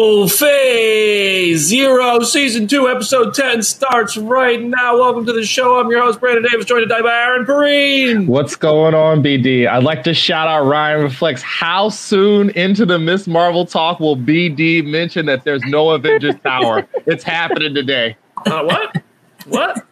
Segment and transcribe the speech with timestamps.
[0.00, 4.96] Oh, Phase Zero, Season 2, Episode 10 starts right now.
[4.96, 5.80] Welcome to the show.
[5.80, 8.28] I'm your host, Brandon Davis, joined today by Aaron Perine.
[8.28, 9.66] What's going on, BD?
[9.66, 11.42] I'd like to shout out Ryan Reflects.
[11.42, 16.86] How soon into the Miss Marvel talk will BD mention that there's no Avengers Tower?
[17.06, 18.16] It's happening today.
[18.46, 19.02] Uh, what?
[19.46, 19.84] What?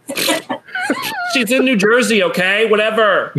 [1.32, 2.66] She's in New Jersey, okay?
[2.70, 3.34] Whatever.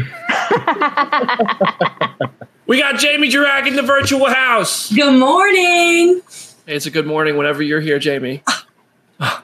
[2.67, 4.91] we got Jamie Jirak in the virtual house.
[4.91, 6.21] Good morning.
[6.67, 8.43] Hey, it's a good morning whenever you're here, Jamie.
[9.21, 9.39] and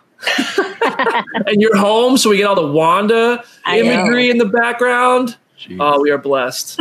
[1.55, 4.31] you're home, so we get all the Wanda I imagery know.
[4.31, 5.37] in the background.
[5.79, 6.77] Oh, we are blessed.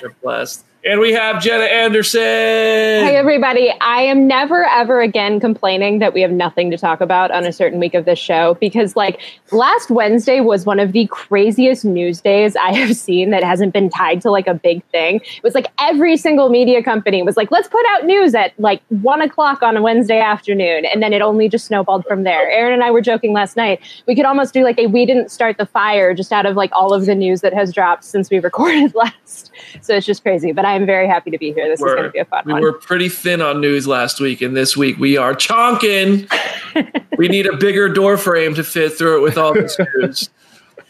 [0.00, 0.64] We're blessed.
[0.86, 2.20] And we have Jenna Anderson.
[2.20, 3.72] Hey, everybody.
[3.80, 7.52] I am never, ever again complaining that we have nothing to talk about on a
[7.52, 9.18] certain week of this show because, like,
[9.50, 13.88] last Wednesday was one of the craziest news days I have seen that hasn't been
[13.88, 15.22] tied to like a big thing.
[15.24, 18.82] It was like every single media company was like, let's put out news at like
[18.90, 20.84] one o'clock on a Wednesday afternoon.
[20.84, 22.50] And then it only just snowballed from there.
[22.50, 23.80] Aaron and I were joking last night.
[24.06, 26.72] We could almost do like a we didn't start the fire just out of like
[26.72, 29.50] all of the news that has dropped since we recorded last.
[29.80, 30.52] So it's just crazy.
[30.52, 31.68] But I'm very happy to be here.
[31.68, 32.62] This is going to be a fun we one.
[32.62, 36.28] were pretty thin on news last week, and this week we are chonking.
[37.16, 40.30] we need a bigger door frame to fit through it with all this news.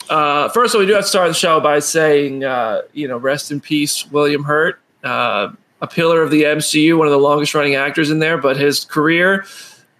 [0.08, 3.06] Uh, first of all, we do have to start the show by saying, uh, you
[3.06, 7.18] know, rest in peace, William Hurt, uh, a pillar of the MCU, one of the
[7.18, 9.44] longest running actors in there, but his career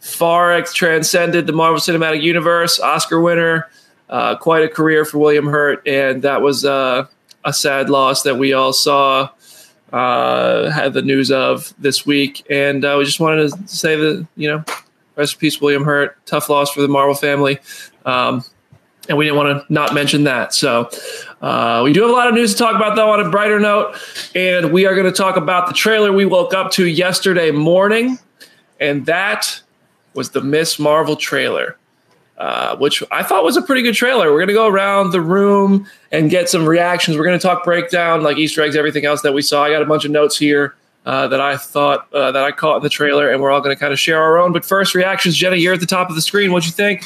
[0.00, 3.68] far transcended the Marvel Cinematic Universe, Oscar winner,
[4.08, 7.06] uh, quite a career for William Hurt, and that was uh,
[7.44, 9.28] a sad loss that we all saw
[9.94, 14.26] uh, had the news of this week, and uh, we just wanted to say that
[14.36, 14.64] you know,
[15.14, 16.18] rest in peace, William Hurt.
[16.26, 17.60] Tough loss for the Marvel family,
[18.04, 18.44] um,
[19.08, 20.52] and we didn't want to not mention that.
[20.52, 20.90] So
[21.40, 23.12] uh, we do have a lot of news to talk about, though.
[23.12, 23.96] On a brighter note,
[24.34, 28.18] and we are going to talk about the trailer we woke up to yesterday morning,
[28.80, 29.62] and that
[30.14, 31.76] was the Miss Marvel trailer
[32.38, 34.30] uh, which I thought was a pretty good trailer.
[34.32, 37.16] We're going to go around the room and get some reactions.
[37.16, 39.64] We're going to talk breakdown, like Easter eggs, everything else that we saw.
[39.64, 40.74] I got a bunch of notes here
[41.06, 43.74] uh, that I thought uh, that I caught in the trailer, and we're all going
[43.74, 44.52] to kind of share our own.
[44.52, 45.36] But first, reactions.
[45.36, 46.50] Jenna, you're at the top of the screen.
[46.52, 47.04] What'd you think?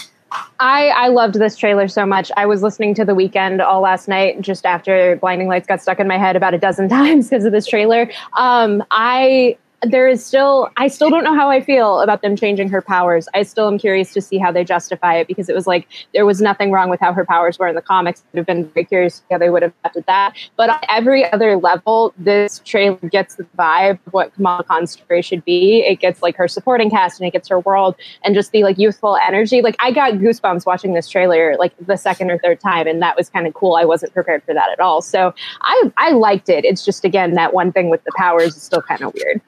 [0.61, 2.31] I, I loved this trailer so much.
[2.37, 6.01] I was listening to The Weeknd all last night, just after Blinding Lights got stuck
[6.01, 8.11] in my head about a dozen times because of this trailer.
[8.37, 12.69] Um, I there is still I still don't know how I feel about them changing
[12.71, 13.29] her powers.
[13.35, 16.27] I still am curious to see how they justify it because it was like there
[16.27, 18.25] was nothing wrong with how her powers were in the comics.
[18.33, 20.35] I'd have been very curious how they would have adapted that.
[20.57, 25.23] But on every other level, this trailer gets the vibe of what Kamala Khan's story
[25.23, 25.81] should be.
[25.87, 28.79] It gets like her supporting cast and it gets her world and just the like
[28.79, 29.63] youthful energy.
[29.63, 33.17] Like I got goosebumps watching this trailer like the second or third time, and that
[33.17, 33.77] was kind of cool.
[33.77, 35.03] I wasn't prepared for that at all.
[35.03, 36.65] So I I liked it.
[36.65, 39.41] It's just again that one thing with the powers is still kind of weird.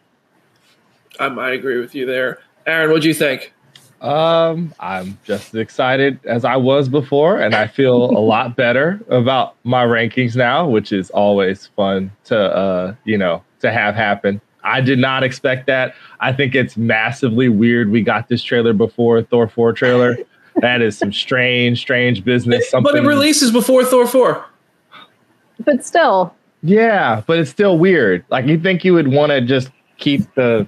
[1.19, 2.91] Um, I agree with you there, Aaron.
[2.91, 3.53] What do you think?
[4.01, 9.01] Um, I'm just as excited as I was before, and I feel a lot better
[9.11, 14.41] about my rankings now, which is always fun to uh, you know, to have happen.
[14.65, 15.95] I did not expect that.
[16.21, 17.91] I think it's massively weird.
[17.91, 20.17] We got this trailer before Thor 4 trailer.
[20.57, 22.71] that is some strange, strange business.
[22.71, 24.45] But it releases before Thor four.
[25.65, 28.25] But still, Yeah, but it's still weird.
[28.31, 30.67] Like you think you would want to just keep the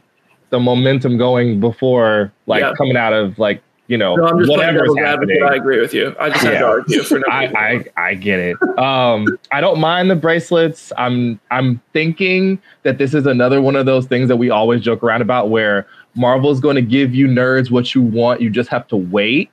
[0.53, 2.75] the momentum going before like Yeah.
[2.79, 5.43] coming out of like you know No, I'm just playing whatever's happening.
[5.43, 6.15] I agree with you.
[6.21, 6.65] I just had to Yeah.
[6.65, 7.45] argue for no I.
[7.57, 8.79] I I get it.
[8.79, 10.93] Um, I don't mind the bracelets.
[10.97, 15.03] I'm I'm thinking that this is another one of those things that we always joke
[15.03, 18.41] around about, where Marvel's going to give you nerds what you want.
[18.43, 19.51] You just have to wait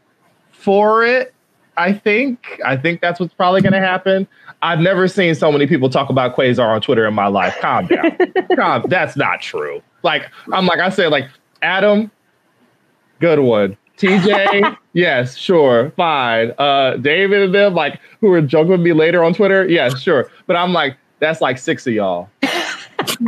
[0.51, 1.33] for it.
[1.77, 2.59] I think.
[2.65, 4.27] I think that's what's probably going to happen.
[4.61, 7.55] I've never seen so many people talk about Quasar on Twitter in my life.
[7.61, 8.17] Calm down.
[8.57, 8.83] Calm.
[8.89, 9.81] That's not true.
[10.03, 11.29] Like I'm like I said, like
[11.61, 12.11] Adam,
[13.19, 13.77] good one.
[13.97, 16.53] TJ, yes, sure, fine.
[16.57, 20.31] Uh, David and them, like who were joking with me later on Twitter, yes, sure.
[20.47, 22.29] But I'm like, that's like six of y'all.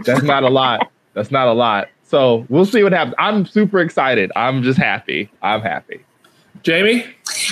[0.06, 0.90] that's not a lot.
[1.14, 1.90] That's not a lot.
[2.04, 3.16] So we'll see what happens.
[3.18, 4.32] I'm super excited.
[4.36, 5.30] I'm just happy.
[5.42, 6.04] I'm happy.
[6.64, 7.06] Jamie,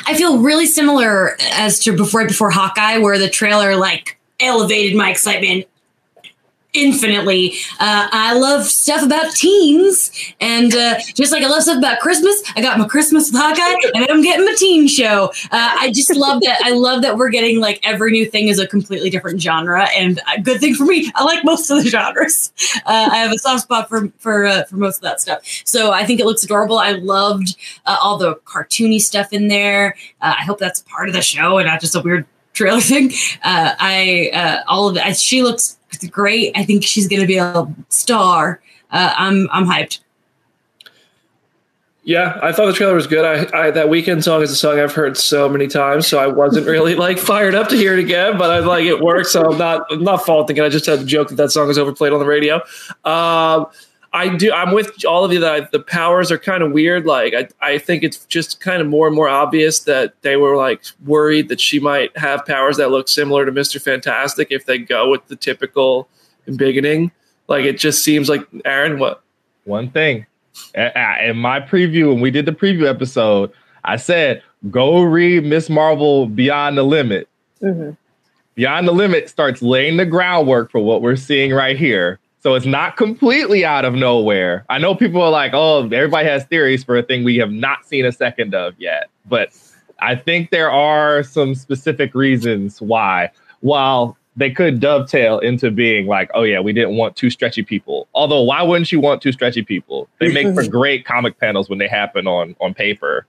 [0.06, 5.10] I feel really similar as to before before Hawkeye, where the trailer like elevated my
[5.10, 5.66] excitement
[6.74, 7.54] infinitely.
[7.80, 12.42] Uh, I love stuff about teens, and uh, just like I love stuff about Christmas,
[12.56, 15.31] I got my Christmas with and I'm getting my teen show.
[15.51, 16.62] Uh, I just love that.
[16.63, 20.19] I love that we're getting like every new thing is a completely different genre, and
[20.36, 21.12] a good thing for me.
[21.16, 22.51] I like most of the genres.
[22.86, 25.39] Uh, I have a soft spot for for uh, for most of that stuff.
[25.66, 26.77] So I think it looks adorable.
[26.77, 27.56] I loved
[27.86, 29.95] uh, all the cartoony stuff in there.
[30.21, 33.12] I hope that's part of the show and not just a weird trailer thing.
[33.44, 35.18] I all of it.
[35.18, 35.79] She looks
[36.10, 36.52] great.
[36.56, 38.62] I think she's going to be a star.
[38.92, 40.00] Uh, I'm I'm hyped.
[42.04, 43.24] Yeah, I thought the trailer was good.
[43.24, 46.26] I, I, that Weeknd song is a song I've heard so many times, so I
[46.26, 48.38] wasn't really like fired up to hear it again.
[48.38, 50.64] But I like it works, so I'm not I'm not faulting it.
[50.64, 52.62] I just had to joke that that song is overplayed on the radio.
[53.06, 53.68] Um,
[54.12, 54.52] I do.
[54.52, 57.06] I'm with all of you that I, the powers are kind of weird.
[57.06, 60.58] Like I, I think it's just kind of more and more obvious that they were
[60.58, 64.80] like worried that she might have powers that look similar to Mister Fantastic if they
[64.80, 66.10] go with the typical
[66.56, 67.12] beginning.
[67.48, 68.98] Like it just seems like Aaron.
[68.98, 69.22] What?
[69.66, 70.26] One thing
[70.74, 73.52] in my preview when we did the preview episode,
[73.84, 74.42] I said
[74.72, 77.30] go read Miss Marvel Beyond the Limit.
[77.62, 77.92] Mm-hmm.
[78.56, 82.66] Beyond the Limit starts laying the groundwork for what we're seeing right here so it's
[82.66, 84.66] not completely out of nowhere.
[84.70, 87.86] I know people are like, oh, everybody has theories for a thing we have not
[87.86, 89.10] seen a second of yet.
[89.28, 89.50] But
[90.00, 96.32] I think there are some specific reasons why, while they could dovetail into being like,
[96.34, 98.08] oh, yeah, we didn't want two stretchy people.
[98.14, 100.08] Although, why wouldn't you want two stretchy people?
[100.20, 103.26] They make for great comic panels when they happen on, on paper.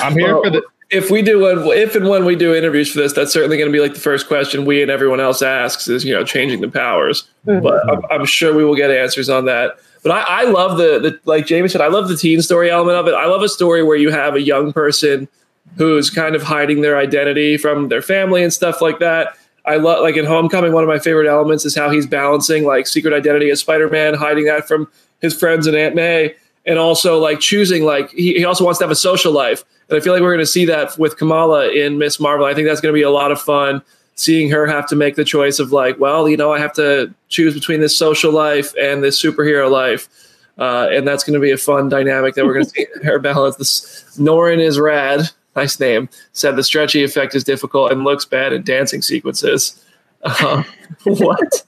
[0.00, 2.92] I'm here well, for the if we do one, if and when we do interviews
[2.92, 5.40] for this, that's certainly going to be like the first question we and everyone else
[5.40, 7.28] asks is, you know, changing the powers.
[7.46, 7.62] Mm-hmm.
[7.62, 9.78] But I'm, I'm, sure we will get answers on that.
[10.02, 12.98] But I, I love the, the, like Jamie said, I love the teen story element
[12.98, 13.14] of it.
[13.14, 15.28] I love a story where you have a young person
[15.76, 19.36] who's kind of hiding their identity from their family and stuff like that.
[19.66, 22.88] I love, like in Homecoming, one of my favorite elements is how he's balancing like
[22.88, 24.90] secret identity as Spider Man, hiding that from
[25.20, 26.34] his friends and Aunt May,
[26.66, 29.98] and also like choosing, like, he, he also wants to have a social life and
[29.98, 32.46] I feel like we're going to see that with Kamala in Miss Marvel.
[32.46, 33.82] I think that's going to be a lot of fun
[34.14, 37.12] seeing her have to make the choice of like, well, you know, I have to
[37.28, 40.08] choose between this social life and this superhero life.
[40.58, 43.18] Uh, and that's going to be a fun dynamic that we're going to see her
[43.18, 43.56] balance.
[43.56, 45.22] This Norrin is rad.
[45.56, 46.08] Nice name.
[46.32, 49.82] Said the stretchy effect is difficult and looks bad in dancing sequences.
[50.22, 50.62] Uh,
[51.04, 51.64] what?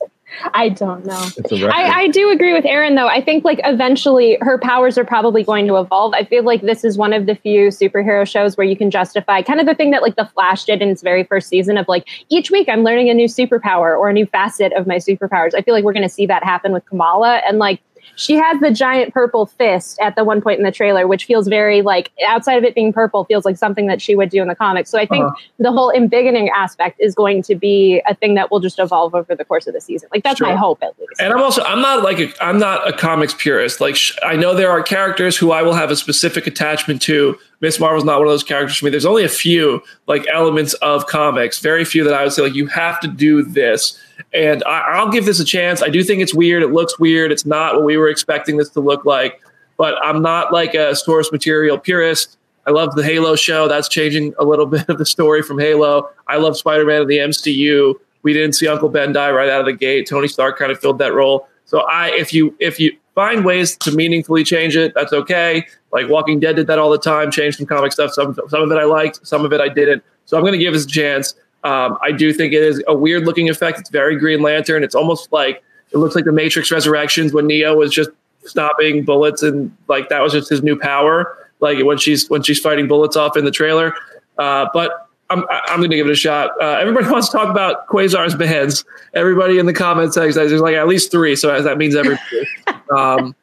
[0.54, 1.28] I don't know.
[1.68, 3.08] I, I do agree with Aaron though.
[3.08, 6.14] I think like eventually her powers are probably going to evolve.
[6.14, 9.42] I feel like this is one of the few superhero shows where you can justify
[9.42, 11.86] kind of the thing that like the Flash did in its very first season of
[11.88, 15.54] like each week I'm learning a new superpower or a new facet of my superpowers.
[15.54, 17.80] I feel like we're going to see that happen with Kamala and like
[18.16, 21.48] she has the giant purple fist at the one point in the trailer, which feels
[21.48, 24.48] very like outside of it being purple, feels like something that she would do in
[24.48, 24.90] the comics.
[24.90, 25.36] So I think uh-huh.
[25.58, 29.34] the whole embiggening aspect is going to be a thing that will just evolve over
[29.34, 30.08] the course of the season.
[30.12, 30.48] Like that's sure.
[30.48, 31.20] my hope at least.
[31.20, 33.80] And I'm also I'm not like a, I'm not a comics purist.
[33.80, 37.38] Like sh- I know there are characters who I will have a specific attachment to.
[37.62, 38.90] Miss Marvel's not one of those characters for me.
[38.90, 42.54] There's only a few like elements of comics, very few that I would say like
[42.54, 43.98] you have to do this
[44.34, 45.80] and I, will give this a chance.
[45.80, 46.62] I do think it's weird.
[46.64, 47.30] It looks weird.
[47.30, 49.40] It's not what we were expecting this to look like.
[49.76, 52.36] But I'm not like a source material purist.
[52.66, 53.68] I love the Halo show.
[53.68, 56.10] That's changing a little bit of the story from Halo.
[56.26, 57.94] I love Spider Man in the MCU.
[58.22, 60.08] We didn't see Uncle Ben die right out of the gate.
[60.08, 61.48] Tony Stark kind of filled that role.
[61.64, 65.66] So I, if you if you find ways to meaningfully change it, that's okay.
[65.92, 68.12] Like Walking Dead did that all the time, changed some comic stuff.
[68.12, 70.02] Some some of it I liked, some of it I didn't.
[70.24, 71.34] So I'm going to give this a chance.
[71.64, 73.78] Um, I do think it is a weird looking effect.
[73.78, 74.82] It's very Green Lantern.
[74.82, 78.10] It's almost like it looks like the Matrix Resurrections when Neo was just
[78.44, 81.36] stopping bullets and like that was just his new power.
[81.60, 83.94] Like when she's when she's fighting bullets off in the trailer.
[84.38, 86.50] Uh, but I'm I'm going to give it a shot.
[86.60, 88.84] Uh, everybody wants to talk about Quasar's bands.
[89.14, 92.22] Everybody in the comments section, there's like at least three, so that means everybody.
[92.96, 93.34] um,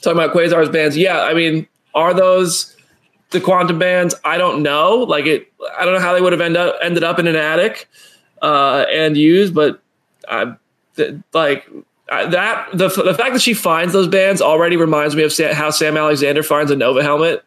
[0.00, 1.22] talking about Quasar's bands, yeah.
[1.22, 2.76] I mean, are those
[3.30, 4.96] the quantum bands, I don't know.
[4.96, 7.36] Like it, I don't know how they would have end up, ended up in an
[7.36, 7.88] attic
[8.42, 9.80] uh, and used, but
[10.28, 10.54] I,
[10.96, 11.68] th- like
[12.10, 15.54] I, that the the fact that she finds those bands already reminds me of Sam,
[15.54, 17.44] how Sam Alexander finds a Nova helmet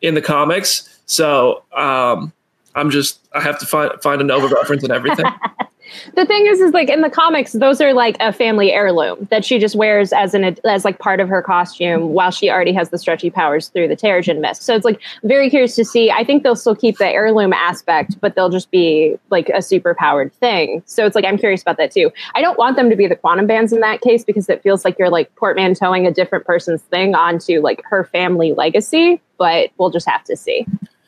[0.00, 0.88] in the comics.
[1.06, 2.32] So um,
[2.76, 5.26] I'm just I have to find find a Nova reference and everything.
[6.14, 9.44] the thing is is like in the comics those are like a family heirloom that
[9.44, 12.90] she just wears as an as like part of her costume while she already has
[12.90, 14.62] the stretchy powers through the Terrigen mist.
[14.62, 16.10] So it's like very curious to see.
[16.10, 19.94] I think they'll still keep the heirloom aspect but they'll just be like a super
[19.94, 20.82] powered thing.
[20.86, 22.10] So it's like i'm curious about that too.
[22.34, 24.84] I don't want them to be the quantum bands in that case because it feels
[24.84, 29.90] like you're like portmanteauing a different person's thing onto like her family legacy but we'll
[29.90, 30.66] just have to see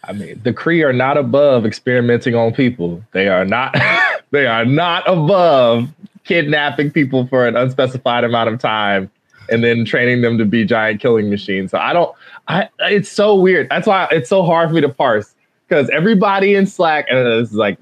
[0.08, 3.04] I mean, the Kree are not above experimenting on people.
[3.12, 3.76] They are not.
[4.30, 5.88] they are not above
[6.24, 9.10] kidnapping people for an unspecified amount of time
[9.50, 11.70] and then training them to be giant killing machines.
[11.70, 12.14] So I don't.
[12.48, 12.68] I.
[12.80, 13.68] It's so weird.
[13.68, 15.34] That's why it's so hard for me to parse
[15.68, 17.78] because everybody in Slack and this is like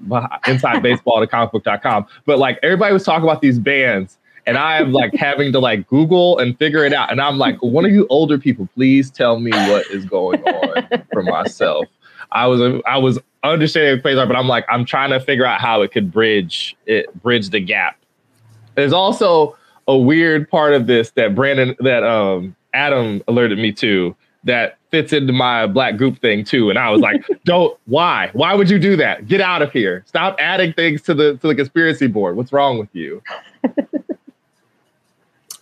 [0.47, 4.17] inside baseball to comicbook.com, but like everybody was talking about these bands.
[4.45, 7.11] And I am like having to like Google and figure it out.
[7.11, 11.03] And I'm like, one of you older people, please tell me what is going on
[11.11, 11.85] for myself.
[12.31, 15.61] I was I was understanding the Quasar, but I'm like I'm trying to figure out
[15.61, 17.97] how it could bridge it bridge the gap.
[18.75, 19.57] There's also
[19.87, 25.11] a weird part of this that Brandon that um Adam alerted me to that fits
[25.13, 26.69] into my black group thing too.
[26.69, 28.29] And I was like, don't why?
[28.33, 29.27] Why would you do that?
[29.27, 30.03] Get out of here.
[30.07, 32.35] Stop adding things to the to the conspiracy board.
[32.35, 33.21] What's wrong with you?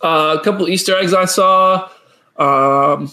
[0.02, 1.90] uh, a couple Easter eggs I saw.
[2.36, 3.10] Um,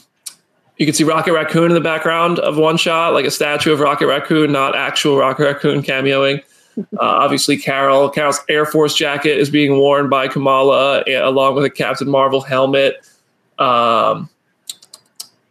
[0.77, 3.79] you can see Rocket Raccoon in the background of one shot, like a statue of
[3.79, 6.41] Rocket Raccoon, not actual Rocket Raccoon cameoing.
[6.77, 8.09] Uh, obviously, Carol.
[8.09, 12.41] Carol's Air Force jacket is being worn by Kamala uh, along with a Captain Marvel
[12.41, 13.07] helmet.
[13.59, 14.29] Um,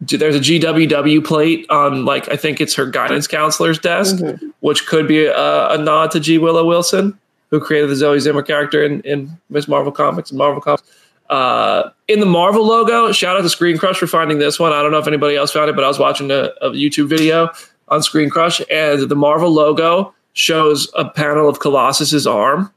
[0.00, 4.48] there's a GWW plate on, like, I think it's her guidance counselor's desk, mm-hmm.
[4.60, 6.38] which could be a, a, nod to G.
[6.38, 7.16] Willow Wilson,
[7.50, 10.82] who created the Zoe Zimmer character in, in Miss Marvel comics and Marvel comics.
[11.30, 14.72] Uh, in the Marvel logo, shout out to Screen Crush for finding this one.
[14.72, 17.08] I don't know if anybody else found it, but I was watching a, a YouTube
[17.08, 17.50] video
[17.88, 22.72] on Screen Crush, and the Marvel logo shows a panel of Colossus's arm.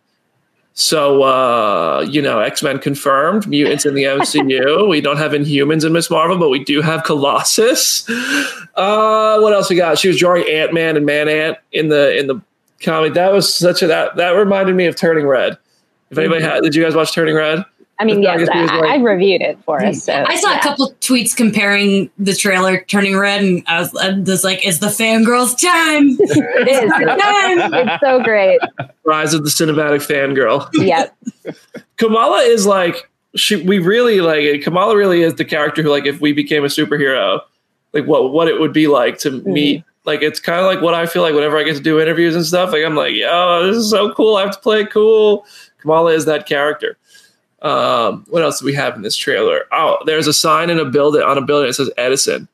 [0.77, 4.89] So, uh, you know, X Men confirmed mutants in the MCU.
[4.89, 8.07] we don't have Inhumans in Miss Marvel, but we do have Colossus.
[8.75, 9.97] Uh, what else we got?
[9.97, 12.41] She was drawing Ant Man and Man Ant in the in the
[12.81, 13.13] comic.
[13.13, 15.57] That was such a that that reminded me of Turning Red.
[16.11, 16.55] If anybody mm-hmm.
[16.55, 17.63] had, did you guys watch Turning Red?
[17.97, 20.03] I mean, yes, I, like, I, reviewed it for us.
[20.03, 20.59] So, I saw yeah.
[20.59, 24.79] a couple tweets comparing the trailer Turning Red, and I was, I was like, "Is
[24.79, 26.09] the fangirls' time!
[26.19, 27.87] it is time!
[27.87, 28.59] It's so great."
[29.05, 30.69] Rise of the cinematic fangirl.
[30.73, 31.15] Yep.
[31.97, 33.63] Kamala is like she.
[33.63, 34.97] We really like Kamala.
[34.97, 37.39] Really is the character who, like, if we became a superhero,
[37.93, 39.53] like what what it would be like to mm-hmm.
[39.53, 39.83] meet.
[40.03, 42.35] Like it's kind of like what I feel like whenever I get to do interviews
[42.35, 42.73] and stuff.
[42.73, 44.35] Like I'm like, yo, this is so cool.
[44.35, 45.45] I have to play cool.
[45.79, 46.97] Kamala is that character.
[47.65, 49.65] Um, what else do we have in this trailer?
[49.71, 52.47] Oh, there's a sign in a building on a building that says Edison,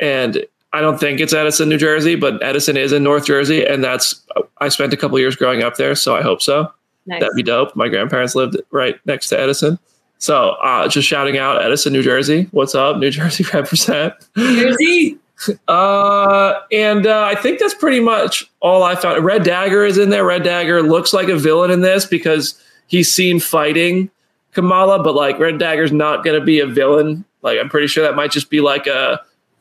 [0.00, 3.84] and I don't think it's Edison, New Jersey, but Edison is in North Jersey, and
[3.84, 4.20] that's
[4.58, 6.72] I spent a couple years growing up there, so I hope so.
[7.06, 7.20] Nice.
[7.20, 7.76] That'd be dope.
[7.76, 9.78] My grandparents lived right next to Edison.
[10.18, 12.48] So uh, just shouting out Edison, New Jersey.
[12.52, 14.14] What's up, New Jersey represent?
[14.36, 15.18] New Jersey.
[15.66, 19.24] Uh, and uh, I think that's pretty much all I found.
[19.24, 20.24] Red Dagger is in there.
[20.24, 24.08] Red Dagger looks like a villain in this because he's seen fighting
[24.52, 27.24] Kamala, but like Red Dagger's not going to be a villain.
[27.42, 29.20] Like I'm pretty sure that might just be like a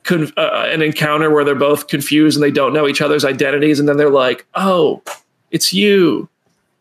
[0.10, 3.88] uh, an encounter where they're both confused and they don't know each other's identities, and
[3.88, 5.02] then they're like, "Oh,
[5.52, 6.28] it's you."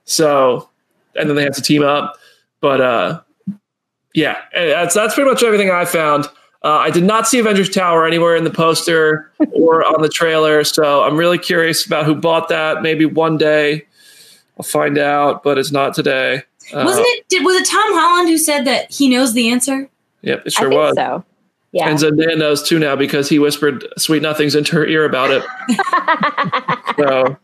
[0.05, 0.69] So,
[1.15, 2.17] and then they have to team up.
[2.61, 3.21] But uh,
[4.15, 6.27] yeah, that's that's pretty much everything I found.
[6.63, 10.63] Uh, I did not see Avengers Tower anywhere in the poster or on the trailer,
[10.65, 12.83] so I'm really curious about who bought that.
[12.83, 13.87] Maybe one day
[14.59, 16.43] I'll find out, but it's not today.
[16.73, 17.29] Uh, Wasn't it?
[17.29, 19.89] Did, was it Tom Holland who said that he knows the answer?
[20.23, 20.95] Yep, it sure was.
[20.97, 21.25] So.
[21.73, 21.89] Yeah.
[21.89, 25.45] And Zendaya knows too now because he whispered sweet nothings into her ear about it.
[26.99, 27.37] so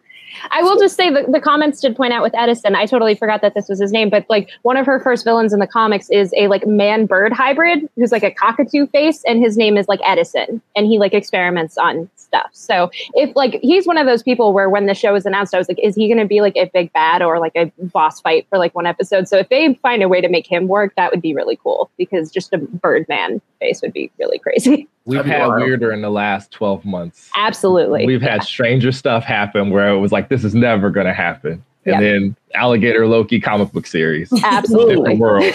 [0.50, 2.74] I will just say the, the comments did point out with Edison.
[2.74, 5.52] I totally forgot that this was his name, but like one of her first villains
[5.52, 9.42] in the comics is a like man bird hybrid who's like a cockatoo face, and
[9.42, 12.50] his name is like Edison, and he like experiments on stuff.
[12.52, 15.58] So if like he's one of those people where when the show was announced, I
[15.58, 18.20] was like, is he going to be like a big bad or like a boss
[18.20, 19.28] fight for like one episode?
[19.28, 21.90] So if they find a way to make him work, that would be really cool
[21.96, 24.88] because just a Birdman face would be really crazy.
[25.06, 27.30] We've had weirder in the last 12 months.
[27.36, 28.06] Absolutely.
[28.06, 31.64] We've had stranger stuff happen where it was like, this is never going to happen.
[31.84, 32.00] And yeah.
[32.00, 34.32] then Alligator Loki comic book series.
[34.44, 34.96] Absolutely.
[34.96, 35.54] Different world.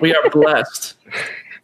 [0.00, 0.94] we are blessed.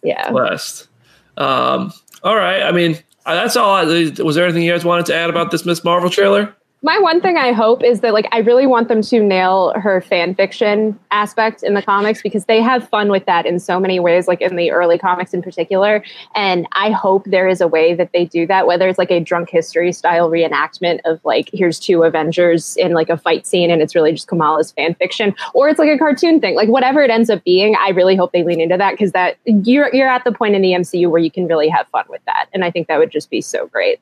[0.03, 0.31] Yeah.
[0.31, 0.89] Blessed.
[1.37, 1.93] Um,
[2.25, 2.63] all right.
[2.63, 3.75] I mean, that's all.
[3.75, 6.55] I, was there anything you guys wanted to add about this Miss Marvel trailer?
[6.83, 10.01] My one thing I hope is that like I really want them to nail her
[10.01, 13.99] fan fiction aspect in the comics because they have fun with that in so many
[13.99, 16.05] ways, like in the early comics in particular.
[16.37, 19.19] And I hope there is a way that they do that, whether it's like a
[19.19, 23.83] drunk history style reenactment of like here's two Avengers in like a fight scene and
[23.83, 27.11] it's really just Kamala's fan fiction, or it's like a cartoon thing, like whatever it
[27.11, 27.75] ends up being.
[27.81, 30.63] I really hope they lean into that because that you're you're at the point in
[30.63, 33.11] the MCU where you can really have fun with that, and I think that would
[33.11, 33.99] just be so great.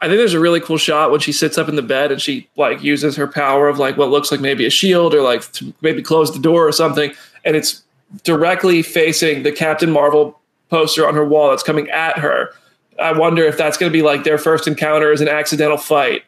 [0.00, 2.20] I think there's a really cool shot when she sits up in the bed and
[2.20, 5.42] she like uses her power of like what looks like maybe a shield or like
[5.80, 7.12] maybe close the door or something,
[7.44, 7.82] and it's
[8.22, 10.38] directly facing the Captain Marvel
[10.68, 12.50] poster on her wall that's coming at her.
[12.98, 16.24] I wonder if that's going to be like their first encounter as an accidental fight.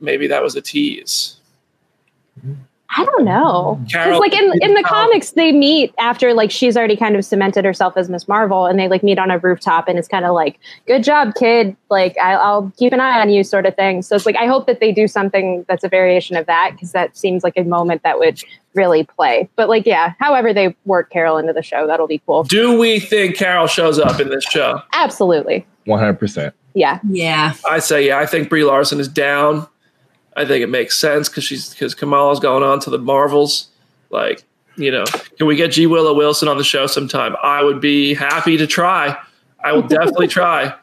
[0.00, 1.36] Maybe that was a tease.
[2.38, 2.62] Mm-hmm.
[2.98, 3.78] I don't know.
[3.84, 7.24] Because like in in the Carol- comics, they meet after like she's already kind of
[7.24, 10.24] cemented herself as Miss Marvel, and they like meet on a rooftop, and it's kind
[10.24, 11.76] of like, "Good job, kid!
[11.90, 14.02] Like I, I'll keep an eye on you," sort of thing.
[14.02, 16.92] So it's like I hope that they do something that's a variation of that because
[16.92, 18.40] that seems like a moment that would
[18.74, 19.48] really play.
[19.56, 22.44] But like, yeah, however they work Carol into the show, that'll be cool.
[22.44, 24.80] Do we think Carol shows up in this show?
[24.94, 26.54] Absolutely, One hundred percent.
[26.74, 27.00] yeah.
[27.08, 27.54] Yeah.
[27.68, 29.66] I say, yeah, I think Brie Larson is down.
[30.36, 33.68] I think it makes sense because she's because Kamala's going on to the Marvels.
[34.10, 34.44] Like,
[34.76, 35.04] you know,
[35.38, 37.34] can we get G Willow Wilson on the show sometime?
[37.42, 39.16] I would be happy to try.
[39.64, 40.74] I will definitely try.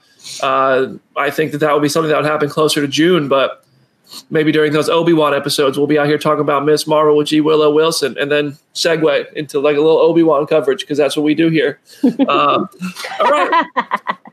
[0.42, 3.63] Uh, I think that that would be something that would happen closer to June, but
[4.30, 7.28] maybe during those Obi Wan episodes, we'll be out here talking about Miss Marvel with
[7.28, 11.16] G Willow Wilson, and then segue into like a little Obi Wan coverage because that's
[11.16, 11.80] what we do here.
[12.28, 12.70] Um,
[13.20, 13.66] all right.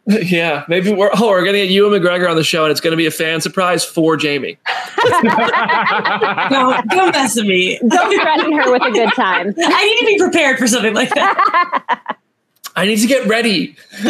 [0.06, 2.96] Yeah, maybe we're oh we're gonna get Ewan McGregor on the show, and it's gonna
[2.96, 4.58] be a fan surprise for Jamie.
[6.50, 7.78] Don't, don't mess with me.
[7.86, 9.54] Don't threaten her with a good time.
[9.58, 12.16] I need to be prepared for something like that.
[12.80, 13.76] I need to get ready.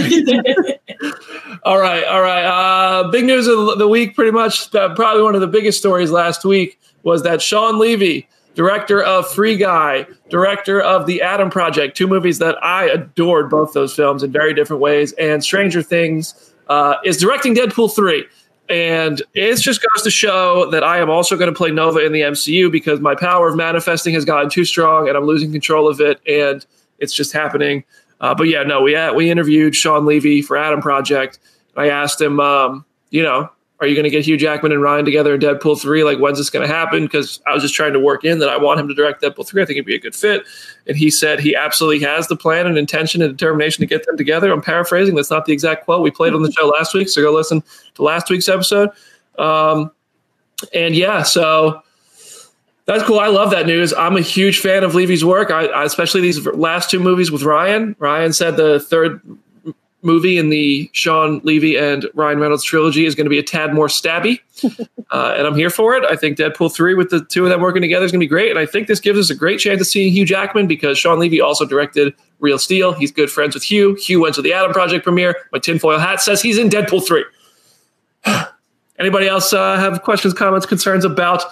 [1.65, 2.45] all right, all right.
[2.45, 4.73] Uh, big news of the week, pretty much.
[4.73, 9.29] Uh, probably one of the biggest stories last week was that Shawn Levy, director of
[9.29, 14.23] Free Guy, director of The Adam Project, two movies that I adored both those films
[14.23, 18.25] in very different ways, and Stranger Things, uh, is directing Deadpool 3.
[18.69, 22.13] And it just goes to show that I am also going to play Nova in
[22.13, 25.89] the MCU because my power of manifesting has gotten too strong and I'm losing control
[25.89, 26.21] of it.
[26.25, 26.65] And
[27.01, 27.83] it's just happening.
[28.21, 31.39] Uh, but yeah, no, we uh, we interviewed Shawn Levy for Adam Project.
[31.77, 33.49] I asked him, um, you know,
[33.81, 36.05] are you going to get Hugh Jackman and Ryan together in Deadpool three?
[36.05, 37.05] Like, when's this going to happen?
[37.05, 39.49] Because I was just trying to work in that I want him to direct Deadpool
[39.49, 39.63] three.
[39.63, 40.43] I think it'd be a good fit.
[40.87, 44.19] And he said he absolutely has the plan and intention and determination to get them
[44.19, 44.53] together.
[44.53, 45.15] I'm paraphrasing.
[45.15, 47.09] That's not the exact quote we played on the show last week.
[47.09, 47.63] So go listen
[47.95, 48.91] to last week's episode.
[49.39, 49.91] Um,
[50.75, 51.81] and yeah, so
[52.91, 53.21] that's cool.
[53.21, 53.93] I love that news.
[53.93, 57.45] I'm a huge fan of Levy's work, I, I, especially these last two movies with
[57.45, 57.95] Ryan.
[58.01, 59.21] Ryan said the third
[60.03, 63.75] movie in the Shawn Levy and Ryan Reynolds trilogy is going to be a tad
[63.75, 64.41] more stabby,
[65.13, 66.03] uh, and I'm here for it.
[66.05, 68.29] I think Deadpool three with the two of them working together is going to be
[68.29, 70.99] great, and I think this gives us a great chance of seeing Hugh Jackman because
[70.99, 72.93] Shawn Levy also directed Real Steel.
[72.93, 73.95] He's good friends with Hugh.
[73.95, 75.37] Hugh went to the Adam Project premiere.
[75.53, 77.25] My tinfoil hat says he's in Deadpool three.
[78.99, 81.45] Anybody else uh, have questions, comments, concerns about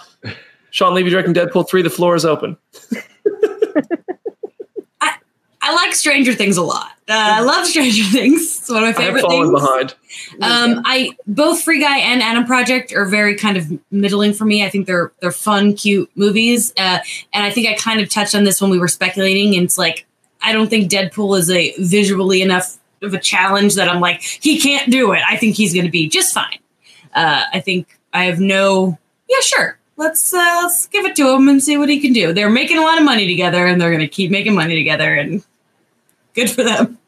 [0.79, 2.57] Shawn Levy directing Deadpool 3, the floor is open.
[5.01, 5.17] I
[5.61, 6.93] I like Stranger Things a lot.
[7.09, 8.61] Uh, I love Stranger Things.
[8.61, 9.61] It's one of my I have favorite fallen things.
[9.61, 9.95] behind.
[10.41, 14.65] Um, I both Free Guy and Adam Project are very kind of middling for me.
[14.65, 17.01] I think they're they're fun, cute movies, uh,
[17.33, 19.57] and I think I kind of touched on this when we were speculating.
[19.57, 20.07] And it's like
[20.43, 24.61] I don't think Deadpool is a visually enough of a challenge that I'm like he
[24.61, 25.23] can't do it.
[25.29, 26.61] I think he's going to be just fine.
[27.17, 28.97] Uh, I think I have no.
[29.29, 29.78] Yeah, sure.
[29.99, 32.33] Let's uh, let's give it to him and see what he can do.
[32.33, 35.13] They're making a lot of money together, and they're going to keep making money together,
[35.13, 35.45] and
[36.35, 36.99] good for them.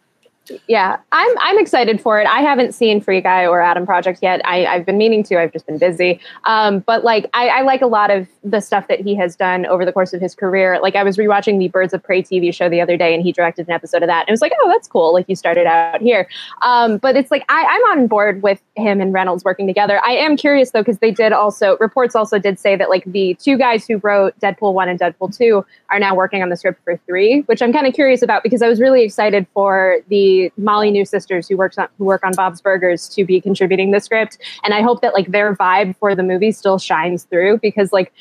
[0.66, 2.26] Yeah, I'm I'm excited for it.
[2.26, 4.40] I haven't seen Free Guy or Adam Project yet.
[4.44, 5.40] I, I've been meaning to.
[5.40, 6.20] I've just been busy.
[6.44, 9.66] Um, but like I, I like a lot of the stuff that he has done
[9.66, 10.78] over the course of his career.
[10.80, 13.32] Like I was rewatching the Birds of Prey TV show the other day, and he
[13.32, 14.20] directed an episode of that.
[14.20, 15.12] And it was like, oh, that's cool.
[15.12, 16.28] Like you started out here.
[16.62, 20.00] Um, but it's like I, I'm on board with him and Reynolds working together.
[20.04, 23.34] I am curious though because they did also reports also did say that like the
[23.34, 26.80] two guys who wrote Deadpool one and Deadpool two are now working on the script
[26.84, 30.39] for three, which I'm kind of curious about because I was really excited for the
[30.57, 34.38] Molyneux sisters who works on who work on Bob's Burgers to be contributing the script,
[34.64, 38.12] and I hope that like their vibe for the movie still shines through because like.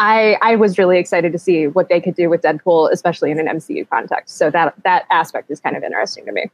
[0.00, 3.40] I, I was really excited to see what they could do with Deadpool, especially in
[3.40, 4.36] an MCU context.
[4.36, 6.52] So that that aspect is kind of interesting to me.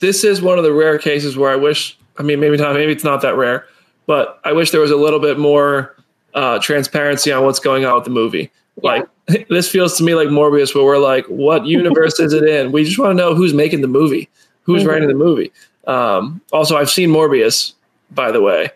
[0.00, 2.92] This is one of the rare cases where I wish, I mean, maybe not, maybe
[2.92, 3.64] it's not that rare,
[4.06, 5.96] but I wish there was a little bit more
[6.34, 8.50] uh, transparency on what's going on with the movie.
[8.82, 8.90] Yeah.
[9.28, 12.72] Like, this feels to me like Morbius, where we're like, what universe is it in?
[12.72, 14.28] We just want to know who's making the movie,
[14.62, 14.88] who's Mhm.
[14.88, 15.52] writing the movie.
[15.86, 17.72] Um, also, I've seen Morbius,
[18.10, 18.70] by the way,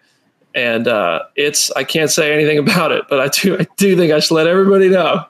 [0.54, 4.12] and uh, it's I can't say anything about it, but I do I do think
[4.12, 5.24] I should let everybody know,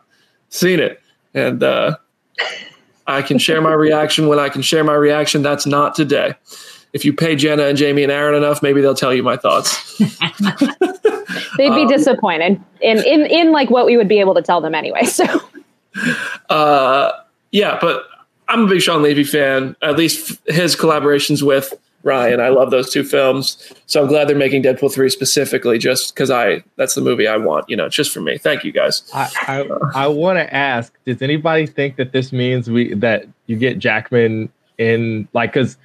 [0.50, 1.00] seen it,
[1.34, 1.96] and uh,
[3.06, 5.42] I can share my reaction when I can share my reaction.
[5.42, 6.34] That's not today.
[6.94, 9.98] If you pay Jenna and Jamie and Aaron enough, maybe they'll tell you my thoughts.
[11.59, 14.61] They'd be Um, disappointed in, in in like what we would be able to tell
[14.61, 15.04] them anyway.
[15.04, 15.24] So
[16.50, 17.11] Uh,
[17.52, 18.04] yeah, but
[18.48, 19.76] I'm a big Shawn Levy fan.
[19.83, 23.72] At least his collaborations with Ryan, I love those two films.
[23.87, 27.37] So I'm glad they're making Deadpool three specifically, just because I that's the movie I
[27.37, 27.68] want.
[27.68, 28.37] You know, just for me.
[28.38, 29.09] Thank you guys.
[29.14, 29.30] I
[29.94, 33.78] I, I want to ask: Does anybody think that this means we that you get
[33.78, 35.76] Jackman in like because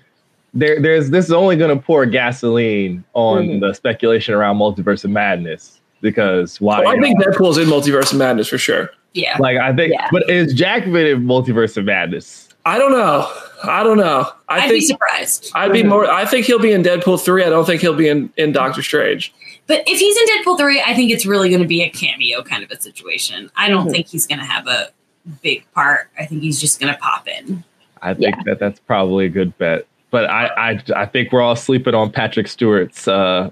[0.54, 3.60] there, there's this is only going to pour gasoline on Mhm.
[3.62, 6.80] the speculation around multiverse of madness because why?
[6.80, 8.90] Well, I think know, Deadpool's in Multiverse of Madness for sure.
[9.14, 9.38] Yeah.
[9.40, 10.08] like I think, Yeah.
[10.12, 12.48] but is Jackman in multiverse of madness?
[12.66, 13.28] I don't know.
[13.64, 14.28] I don't know.
[14.48, 15.52] I I'd be think surprised.
[15.56, 16.06] I'd be more.
[16.10, 17.44] I think he'll be in Deadpool three.
[17.44, 19.34] I don't think he'll be in in Doctor Strange.
[19.66, 22.42] But if he's in Deadpool 3, I think it's really going to be a cameo
[22.42, 23.52] kind of a situation.
[23.56, 23.92] I don't Mhm.
[23.92, 24.88] think he's going to have a
[25.44, 26.08] big part.
[26.18, 27.64] I think he's just going to pop in.
[28.02, 29.86] I think that that's probably a good bet.
[30.12, 33.52] But I, I, I think we're all sleeping on Patrick Stewart's, uh,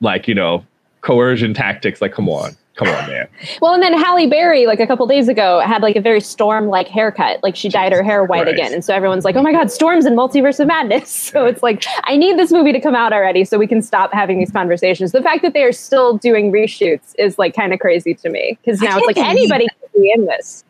[0.00, 0.64] like you know,
[1.00, 2.02] coercion tactics.
[2.02, 3.28] Like, come on, come on, man.
[3.60, 6.68] Well, and then Halle Berry, like a couple days ago, had like a very Storm
[6.68, 7.42] like haircut.
[7.42, 8.58] Like she dyed her hair white Christ.
[8.58, 8.74] again.
[8.74, 11.10] And so everyone's like, oh my God, Storm's and Multiverse of Madness.
[11.34, 14.12] So it's like, I need this movie to come out already so we can stop
[14.12, 15.12] having these conversations.
[15.12, 18.58] The fact that they are still doing reshoots is like kind of crazy to me
[18.62, 20.64] because now it's like believe anybody can be in this.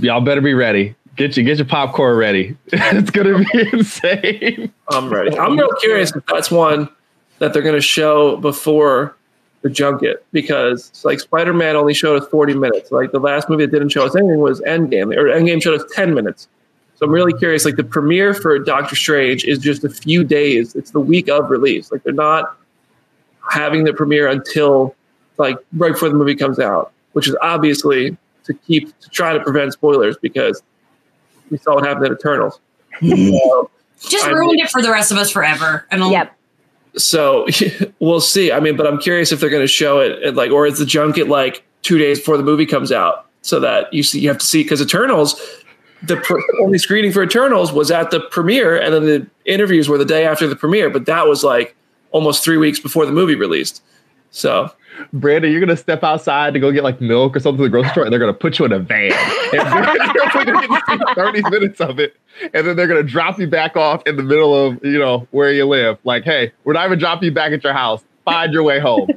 [0.00, 0.94] Y'all better be ready.
[1.18, 2.56] Get your get your popcorn ready.
[2.68, 4.72] it's gonna be insane.
[4.88, 5.36] I'm ready.
[5.36, 6.88] I'm real curious if that's one
[7.40, 9.16] that they're to show before
[9.62, 12.92] the junket because like Spider Man only showed us 40 minutes.
[12.92, 15.90] Like the last movie that didn't show us anything was Endgame, or Endgame showed us
[15.92, 16.46] 10 minutes.
[16.94, 17.64] So I'm really curious.
[17.64, 20.76] Like the premiere for Doctor Strange is just a few days.
[20.76, 21.90] It's the week of release.
[21.90, 22.56] Like they're not
[23.50, 24.94] having the premiere until
[25.36, 29.40] like right before the movie comes out, which is obviously to keep to try to
[29.40, 30.62] prevent spoilers because
[31.50, 32.60] we saw what happened at Eternals.
[33.00, 33.70] So,
[34.08, 35.86] Just I ruined mean- it for the rest of us forever.
[35.90, 36.32] I don't, Yep.
[36.96, 37.46] so
[38.00, 38.52] we'll see.
[38.52, 40.78] I mean, but I'm curious if they're going to show it at like, or is
[40.78, 44.28] the junket like two days before the movie comes out, so that you see you
[44.28, 45.40] have to see because Eternals,
[46.02, 49.98] the pr- only screening for Eternals was at the premiere, and then the interviews were
[49.98, 50.90] the day after the premiere.
[50.90, 51.74] But that was like
[52.12, 53.82] almost three weeks before the movie released.
[54.30, 54.70] So
[55.12, 57.90] Brandon, you're gonna step outside to go get like milk or something to the grocery
[57.90, 59.12] store, and they're gonna put you in a van.
[59.52, 62.16] And you're gonna see 30 minutes of it,
[62.54, 65.52] and then they're gonna drop you back off in the middle of you know where
[65.52, 65.98] you live.
[66.04, 68.02] Like, hey, we're not even dropping you back at your house.
[68.24, 69.08] Find your way home.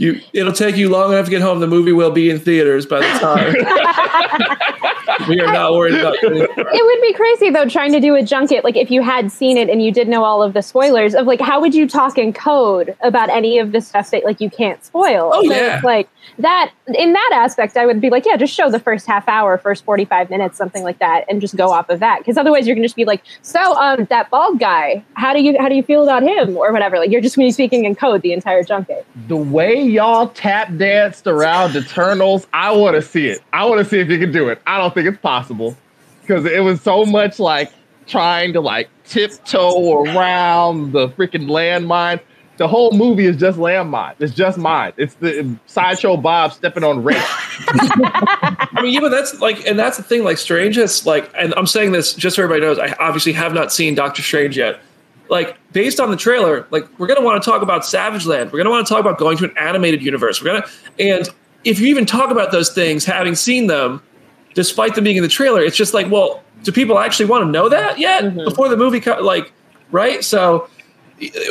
[0.00, 1.60] You, it'll take you long enough to get home.
[1.60, 3.52] The movie will be in theaters by the time.
[5.28, 6.14] we are not worried about.
[6.14, 9.30] It It would be crazy though trying to do a junket like if you had
[9.30, 11.86] seen it and you did know all of the spoilers of like how would you
[11.86, 15.32] talk in code about any of the stuff that like you can't spoil.
[15.34, 15.76] Oh, So yeah.
[15.76, 16.08] it's like
[16.38, 19.58] that in that aspect I would be like yeah just show the first half hour
[19.58, 22.76] first 45 minutes something like that and just go off of that because otherwise you're
[22.76, 25.82] to just be like so um that bald guy how do you how do you
[25.82, 28.62] feel about him or whatever like you're just to be speaking in code the entire
[28.62, 29.06] junket.
[29.28, 33.40] the way y'all tap danced around Eternals, I want to see it.
[33.52, 34.60] I want to see if you can do it.
[34.66, 35.76] I don't think it's possible
[36.22, 37.72] because it was so much like
[38.06, 42.20] trying to like tiptoe around the freaking landmine.
[42.60, 44.16] The whole movie is just landmine.
[44.18, 44.92] It's just mine.
[44.98, 47.16] It's the sideshow Bob stepping on Rick.
[47.68, 50.24] I mean, yeah, but that's like, and that's the thing.
[50.24, 52.78] Like, Strange is like, and I'm saying this just so everybody knows.
[52.78, 54.78] I obviously have not seen Doctor Strange yet.
[55.30, 58.52] Like, based on the trailer, like we're gonna want to talk about Savage Land.
[58.52, 60.42] We're gonna want to talk about going to an animated universe.
[60.42, 60.66] We're gonna,
[60.98, 61.26] and
[61.64, 64.02] if you even talk about those things, having seen them,
[64.52, 67.50] despite them being in the trailer, it's just like, well, do people actually want to
[67.50, 68.44] know that yet Mhm.
[68.44, 69.00] before the movie?
[69.00, 69.50] Co- like,
[69.92, 70.22] right?
[70.22, 70.68] So,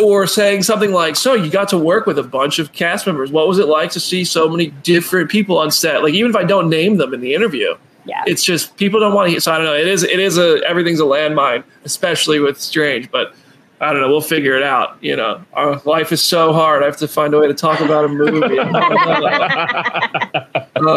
[0.01, 3.31] or saying something like, "So you got to work with a bunch of cast members.
[3.31, 6.03] What was it like to see so many different people on set?
[6.03, 8.23] Like, even if I don't name them in the interview, Yeah.
[8.25, 9.39] it's just people don't want to hear.
[9.39, 9.75] So I don't know.
[9.75, 13.11] It is it is a everything's a landmine, especially with Strange.
[13.11, 13.33] But
[13.81, 14.09] I don't know.
[14.09, 14.97] We'll figure it out.
[15.01, 16.81] You know, our life is so hard.
[16.83, 18.39] I have to find a way to talk about a movie.
[18.59, 18.69] oh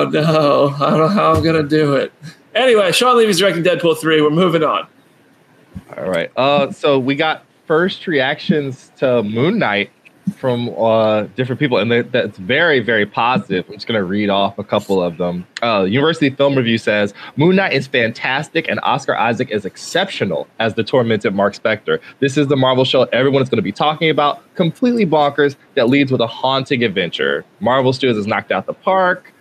[0.08, 2.12] no, I don't know how I'm gonna do it.
[2.54, 4.20] Anyway, Shawn Levy's directing Deadpool three.
[4.20, 4.86] We're moving on.
[5.96, 6.30] All right.
[6.36, 9.90] Uh, so we got first reactions to Moon Knight
[10.36, 13.64] from uh, different people, and they, that's very, very positive.
[13.66, 15.46] I'm just going to read off a couple of them.
[15.62, 20.74] Uh, University Film Review says Moon Knight is fantastic, and Oscar Isaac is exceptional as
[20.74, 21.98] the tormented Mark Spector.
[22.20, 24.42] This is the Marvel show everyone is going to be talking about.
[24.54, 27.42] Completely bonkers that leads with a haunting adventure.
[27.60, 29.31] Marvel Studios has knocked out the park.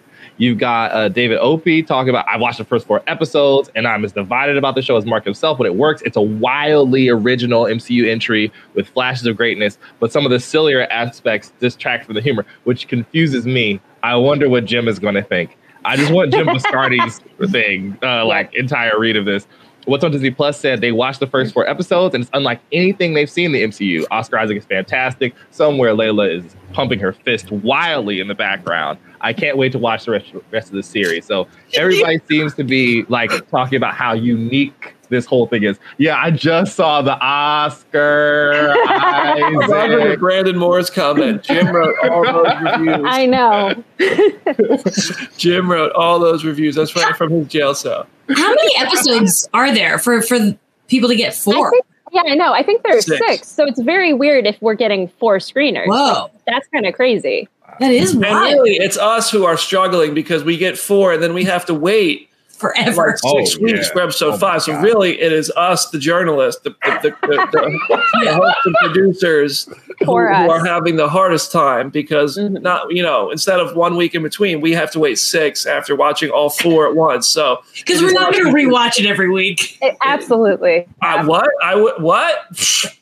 [0.41, 4.03] You've got uh, David Opie talking about, I watched the first four episodes and I'm
[4.03, 6.01] as divided about the show as Mark himself, but it works.
[6.01, 10.87] It's a wildly original MCU entry with flashes of greatness, but some of the sillier
[10.87, 13.79] aspects distract from the humor, which confuses me.
[14.01, 15.59] I wonder what Jim is going to think.
[15.85, 19.45] I just want Jim Biscardi's thing, uh, like entire read of this.
[19.85, 23.13] What's on Disney Plus said they watched the first four episodes and it's unlike anything
[23.13, 24.05] they've seen in the MCU.
[24.09, 25.35] Oscar Isaac is fantastic.
[25.51, 28.97] Somewhere Layla is pumping her fist wildly in the background.
[29.21, 31.25] I can't wait to watch the rest, rest of the series.
[31.25, 35.77] So everybody seems to be like talking about how unique this whole thing is.
[35.97, 40.19] Yeah, I just saw the Oscar Robert and Isaac.
[40.19, 41.43] Brandon Moore's comment.
[41.43, 43.05] Jim wrote all those reviews.
[43.05, 43.83] I know.
[45.37, 46.75] Jim wrote all those reviews.
[46.75, 48.07] That's right from his jail cell.
[48.29, 50.57] How many episodes are there for for
[50.87, 51.73] people to get four.
[52.11, 52.53] yeah, I know.
[52.53, 53.25] I think there's Six.
[53.27, 53.47] six.
[53.49, 55.87] So it's very weird if we're getting four screeners.
[55.87, 57.47] Whoa, That's kind of crazy.
[57.79, 61.33] That is And really, it's us who are struggling because we get four and then
[61.33, 63.07] we have to wait Forever.
[63.07, 63.93] like six Oh, weeks yeah.
[63.93, 64.61] for episode Oh my five.
[64.61, 64.83] So God.
[64.83, 67.49] really, it is us, the journalists, the the, the, the,
[67.89, 69.65] the, the hosts and producers
[69.99, 72.61] who, who are having the hardest time because Mhm.
[72.61, 75.95] not you know instead of one week in between, we have to wait six after
[75.95, 77.27] watching all four at once.
[77.27, 79.79] So Because we're not going to rewatch it every week.
[79.81, 80.87] It- absolutely.
[81.01, 82.93] I, what I would what.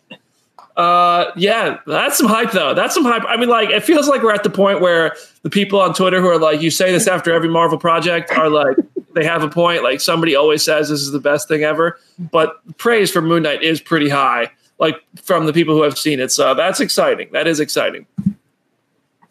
[0.79, 2.73] Uh yeah, that's some hype though.
[2.73, 3.23] That's some hype.
[3.27, 6.21] I mean, like it feels like we're at the point where the people on Twitter
[6.21, 8.77] who are like, "You say this after every Marvel project," are like,
[9.13, 9.83] they have a point.
[9.83, 11.99] Like somebody always says this is the best thing ever,
[12.31, 16.21] but praise for Moon Knight is pretty high, like from the people who have seen
[16.21, 16.31] it.
[16.31, 17.27] So that's exciting.
[17.33, 18.05] That is exciting.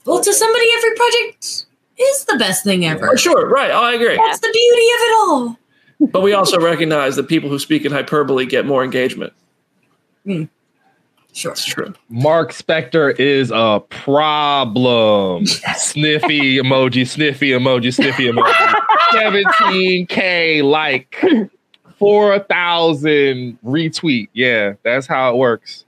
[0.04, 1.64] Well, to somebody, every project
[1.98, 3.06] is the best thing ever.
[3.06, 3.70] For sure, right?
[3.70, 4.16] Oh, I agree.
[4.16, 5.58] That's the beauty of it all.
[6.12, 9.32] But we also recognize that people who speak in hyperbole get more engagement.
[11.32, 11.52] Sure.
[11.52, 11.94] It's true.
[12.08, 15.46] Mark Spector is a problem.
[15.76, 18.74] sniffy emoji, sniffy emoji, sniffy emoji.
[19.12, 21.16] 17K like
[21.98, 24.28] 4,000 retweet.
[24.32, 25.84] Yeah, that's how it works.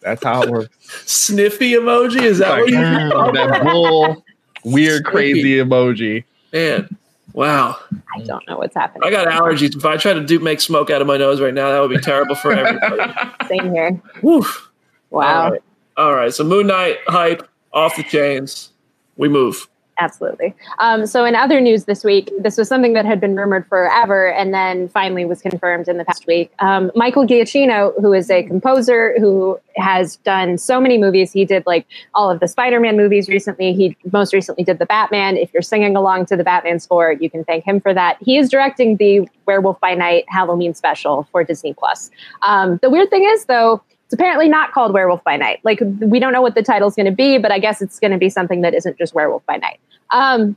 [0.00, 0.76] That's how it works.
[1.06, 2.76] Sniffy emoji is that Like, what you?
[2.76, 4.24] mm, that bull,
[4.64, 6.24] weird, crazy emoji.
[6.52, 6.96] Man,
[7.32, 7.78] wow.
[8.14, 9.02] I don't know what's happening.
[9.04, 9.76] I got allergies.
[9.76, 11.90] If I try to do make smoke out of my nose right now, that would
[11.90, 13.12] be terrible for everybody.
[13.48, 14.00] Same here.
[14.22, 14.70] Woof.
[15.10, 15.44] Wow.
[15.44, 15.62] All right.
[15.96, 16.32] All right.
[16.32, 18.72] So Moon Knight hype off the chains.
[19.16, 19.68] We move.
[20.02, 20.52] Absolutely.
[20.80, 24.32] Um, so, in other news this week, this was something that had been rumored forever
[24.32, 26.50] and then finally was confirmed in the past week.
[26.58, 31.64] Um, Michael Giacchino, who is a composer who has done so many movies, he did
[31.66, 33.74] like all of the Spider Man movies recently.
[33.74, 35.36] He most recently did the Batman.
[35.36, 38.16] If you're singing along to the Batman score, you can thank him for that.
[38.20, 42.10] He is directing the Werewolf by Night Halloween special for Disney Plus.
[42.42, 43.80] Um, the weird thing is, though,
[44.12, 45.60] it's apparently not called Werewolf by Night.
[45.64, 48.10] Like we don't know what the title's going to be, but I guess it's going
[48.10, 49.80] to be something that isn't just Werewolf by Night.
[50.10, 50.54] Um,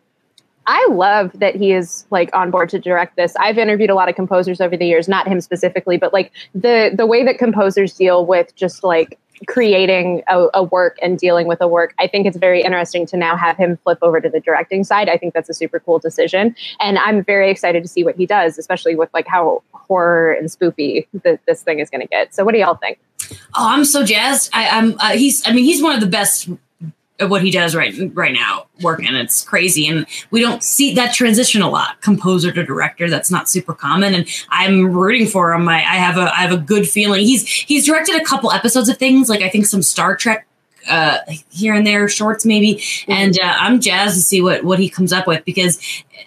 [0.67, 3.33] I love that he is like on board to direct this.
[3.37, 6.91] I've interviewed a lot of composers over the years, not him specifically, but like the
[6.93, 11.61] the way that composers deal with just like creating a, a work and dealing with
[11.61, 11.93] a work.
[11.99, 15.09] I think it's very interesting to now have him flip over to the directing side.
[15.09, 18.25] I think that's a super cool decision, and I'm very excited to see what he
[18.25, 22.33] does, especially with like how horror and spoopy th- this thing is going to get.
[22.33, 22.99] So, what do y'all think?
[23.55, 24.49] Oh, I'm so jazzed.
[24.53, 24.95] I, I'm.
[24.99, 25.47] Uh, he's.
[25.47, 26.49] I mean, he's one of the best
[27.19, 28.67] what he does right right now.
[28.81, 32.01] Working, it's crazy, and we don't see that transition a lot.
[32.01, 33.09] Composer to director.
[33.09, 35.67] That's not super common, and I'm rooting for him.
[35.69, 36.33] I, I have a.
[36.33, 37.21] I have a good feeling.
[37.21, 40.47] He's he's directed a couple episodes of things, like I think some Star Trek.
[40.87, 41.17] Uh,
[41.49, 45.11] here and there, shorts maybe, and uh, I'm jazzed to see what what he comes
[45.11, 45.79] up with because,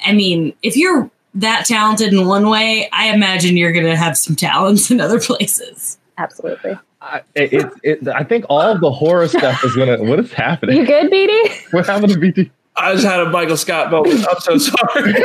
[0.05, 4.19] I mean, if you're that talented in one way, I imagine you're going to have
[4.19, 5.99] some talents in other places.
[6.17, 6.77] Absolutely.
[7.09, 10.03] I, it, it, it, I think all of the horror stuff is gonna.
[10.03, 10.77] What is happening?
[10.77, 11.73] You good, BD?
[11.73, 12.51] What happened to BT?
[12.77, 14.27] I just had a Michael Scott moment.
[14.29, 15.15] I'm so sorry.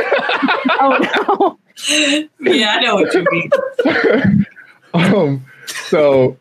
[0.80, 1.58] Oh
[1.90, 2.52] no.
[2.52, 4.46] yeah, I know what you mean.
[4.94, 6.38] um, so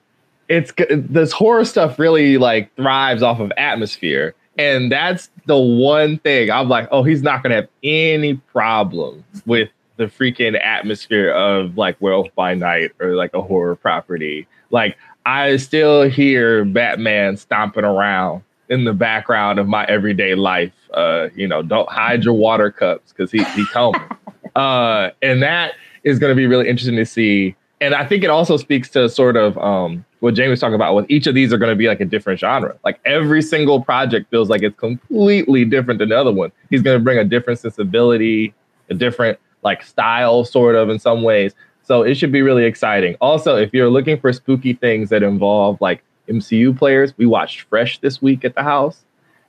[0.49, 6.19] it's g- this horror stuff really like thrives off of atmosphere, and that's the one
[6.19, 11.77] thing I'm like, oh, he's not gonna have any problem with the freaking atmosphere of
[11.77, 14.47] like Werewolf by Night or like a horror property.
[14.71, 20.73] Like I still hear Batman stomping around in the background of my everyday life.
[20.95, 24.01] Uh, you know, don't hide your water cups because he he coming.
[24.57, 27.55] uh, and that is going to be really interesting to see.
[27.81, 30.95] And I think it also speaks to sort of um, what Jamie was talking about.
[30.95, 32.77] With each of these are going to be like a different genre.
[32.85, 36.53] Like every single project feels like it's completely different than the other one.
[36.71, 38.55] He's going to bring a different sensibility,
[38.89, 41.55] a different like style, sort of in some ways.
[41.85, 43.17] So it should be really exciting.
[43.21, 47.99] Also, if you're looking for spooky things that involve like MCU players, we watched Fresh
[47.99, 49.05] this week at the house,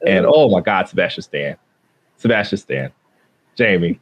[0.06, 1.58] and oh my God, Sebastian Stan,
[2.18, 2.92] Sebastian Stan,
[3.56, 4.00] Jamie,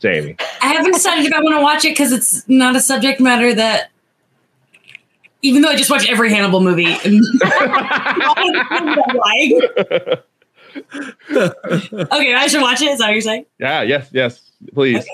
[0.00, 0.36] Jamie.
[0.60, 3.54] I haven't decided if I want to watch it because it's not a subject matter
[3.54, 3.90] that.
[5.44, 7.10] Even though I just watch every Hannibal movie, okay,
[12.34, 12.92] I should watch it.
[12.92, 13.46] Is that what you're saying?
[13.58, 15.04] Yeah, yes, yes, please,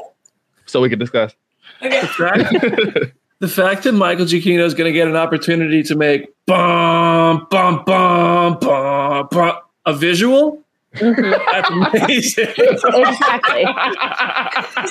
[0.66, 1.34] so we can discuss.
[1.82, 2.08] Okay.
[2.18, 2.46] Right?
[3.40, 7.84] the fact that Michael Giacchino is going to get an opportunity to make bum bum
[7.84, 10.62] bum bum bum a visual.
[10.92, 12.48] That's amazing.
[12.56, 13.64] exactly.
[13.64, 13.74] Couldn't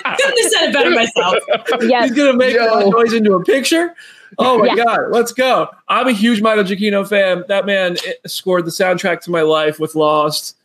[0.06, 1.36] have said it better myself.
[1.82, 2.10] Yes.
[2.10, 2.63] He's gonna make Yo.
[2.80, 3.95] that noise into a picture.
[4.38, 4.84] Oh my Yeah.
[4.84, 5.69] god, let's go!
[5.88, 7.43] I'm a huge Michael Giacchino fan.
[7.47, 10.56] That man eh, scored the soundtrack to my life with Lost.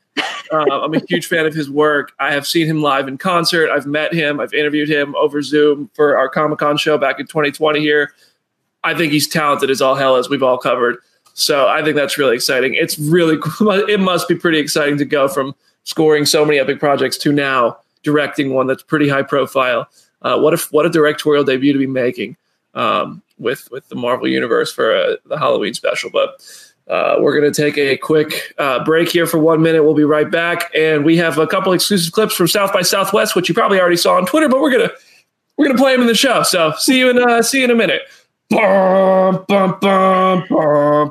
[0.53, 2.12] Uh, I'm a huge fan of his work.
[2.21, 3.71] I have seen him live in concert.
[3.71, 4.38] I've met him.
[4.38, 8.12] I've interviewed him over Zoom for our Comic Con show back in 2020 here.
[8.85, 10.99] I think he's talented as all hell, as we've all covered.
[11.35, 12.75] So I think that's really exciting.
[12.75, 13.38] It's really
[13.91, 17.79] it must be pretty exciting to go from scoring so many epic projects to now
[18.03, 19.88] directing one that's pretty high profile.
[20.21, 22.37] Uh, what if what a directorial debut to be making
[22.75, 26.11] um, with with the Marvel Universe for uh, the Halloween special.
[26.11, 26.43] But
[26.88, 29.85] uh, we're going to take a quick uh, break here for one minute.
[29.85, 33.37] We'll be right back, and we have a couple exclusive clips from South by Southwest,
[33.37, 34.90] which you probably already saw on Twitter, but we're gonna
[35.57, 36.42] we're gonna play them in the show.
[36.42, 38.03] So see you in uh, see you in a minute.
[38.51, 41.11] Bum, bum, bum,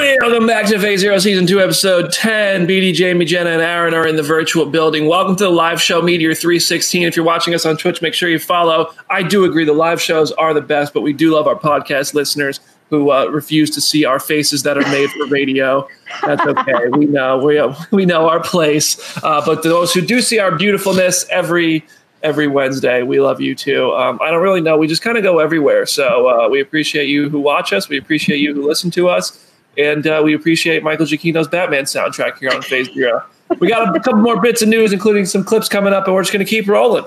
[0.00, 2.66] Welcome back to Phase Zero Season 2, Episode 10.
[2.66, 5.06] BD, Jamie, Jenna, and Aaron are in the virtual building.
[5.06, 7.02] Welcome to the live show, Meteor 316.
[7.02, 8.94] If you're watching us on Twitch, make sure you follow.
[9.10, 12.14] I do agree the live shows are the best, but we do love our podcast
[12.14, 15.86] listeners who uh, refuse to see our faces that are made for radio.
[16.24, 16.88] That's okay.
[16.92, 17.36] we know.
[17.44, 17.60] We,
[17.90, 18.98] we know our place.
[19.22, 21.84] Uh, but those who do see our beautifulness every
[22.22, 23.02] every Wednesday.
[23.02, 23.92] We love you too.
[23.92, 24.78] Um, I don't really know.
[24.78, 25.84] We just kind of go everywhere.
[25.84, 27.88] So uh, we appreciate you who watch us.
[27.88, 29.49] We appreciate you who listen to us.
[29.78, 33.24] And uh, we appreciate Michael Giacchino's Batman soundtrack here on Phase Zero.
[33.58, 36.22] We got a couple more bits of news, including some clips coming up, and we're
[36.22, 37.04] just going to keep rolling.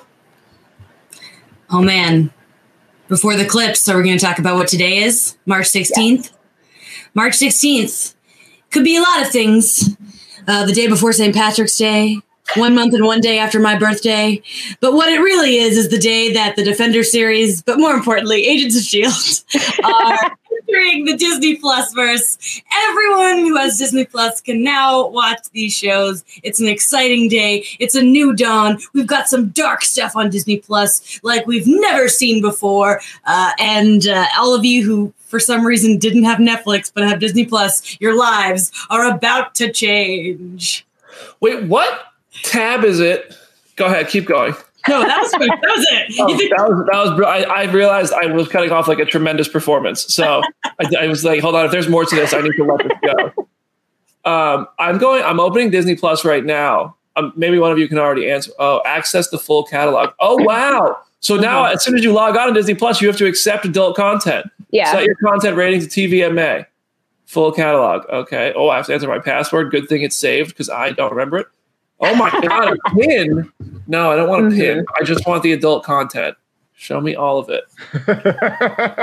[1.70, 2.32] Oh man.
[3.08, 5.38] Before the clips, are we going to talk about what today is?
[5.46, 6.32] March 16th?
[7.14, 8.16] March 16th.
[8.72, 9.96] Could be a lot of things.
[10.48, 11.34] Uh, the day before St.
[11.34, 12.20] Patrick's Day,
[12.56, 14.42] one month and one day after my birthday.
[14.82, 18.46] But what it really is is the day that the Defender series, but more importantly,
[18.46, 20.32] Agents of S.H.I.E.L.D., are
[20.74, 22.62] entering the Disney Plus verse.
[22.90, 26.24] Everyone who has Disney Plus can now watch these shows.
[26.44, 27.66] It's an exciting day.
[27.80, 28.80] It's a new dawn.
[28.94, 33.02] We've got some dark stuff on Disney Plus like we've never seen before.
[33.26, 37.20] Uh, and uh, all of you who for some reason didn't have Netflix but have
[37.20, 40.86] Disney Plus, your lives are about to change.
[41.40, 43.36] Wait, what tab is it?
[43.76, 44.56] Go ahead, keep going.
[44.88, 46.14] No, that was that was it.
[46.20, 47.22] Oh, that was that was.
[47.22, 50.14] I, I realized I was cutting off like a tremendous performance.
[50.14, 51.66] So I, I was like, hold on.
[51.66, 53.48] If there's more to this, I need to let this go.
[54.26, 55.22] Um, I'm going.
[55.22, 56.96] I'm opening Disney Plus right now.
[57.18, 58.52] Um, maybe one of you can already answer.
[58.58, 60.12] Oh, access the full catalog.
[60.22, 60.98] Oh wow.
[61.20, 63.66] So now, as soon as you log on to Disney Plus, you have to accept
[63.66, 64.46] adult content.
[64.72, 64.92] Yeah.
[64.92, 66.66] Set your content rating to TVMA.
[67.26, 68.06] Full catalog.
[68.10, 68.54] Okay.
[68.56, 69.72] Oh, I have to enter my password.
[69.72, 71.48] Good thing it's saved because I don't remember it.
[72.00, 73.52] Oh my god, a pin.
[73.88, 74.80] No, I don't want a pin.
[74.80, 74.96] Mm-hmm.
[75.00, 76.36] I just want the adult content.
[76.76, 77.64] Show me all of it.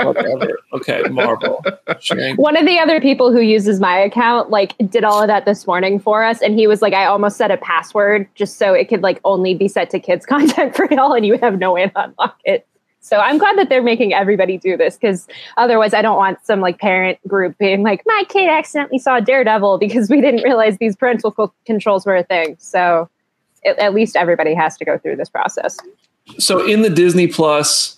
[0.05, 0.59] Whatever.
[0.73, 1.63] Okay, Marvel.
[1.99, 2.35] Sharing.
[2.35, 5.65] One of the other people who uses my account like did all of that this
[5.65, 8.87] morning for us, and he was like, "I almost set a password just so it
[8.87, 11.87] could like only be set to kids content for y'all, and you have no way
[11.87, 12.67] to unlock it."
[13.01, 16.61] So I'm glad that they're making everybody do this because otherwise, I don't want some
[16.61, 20.95] like parent group being like, "My kid accidentally saw Daredevil because we didn't realize these
[20.95, 23.09] parental co- controls were a thing." So
[23.65, 25.77] at, at least everybody has to go through this process.
[26.37, 27.97] So in the Disney Plus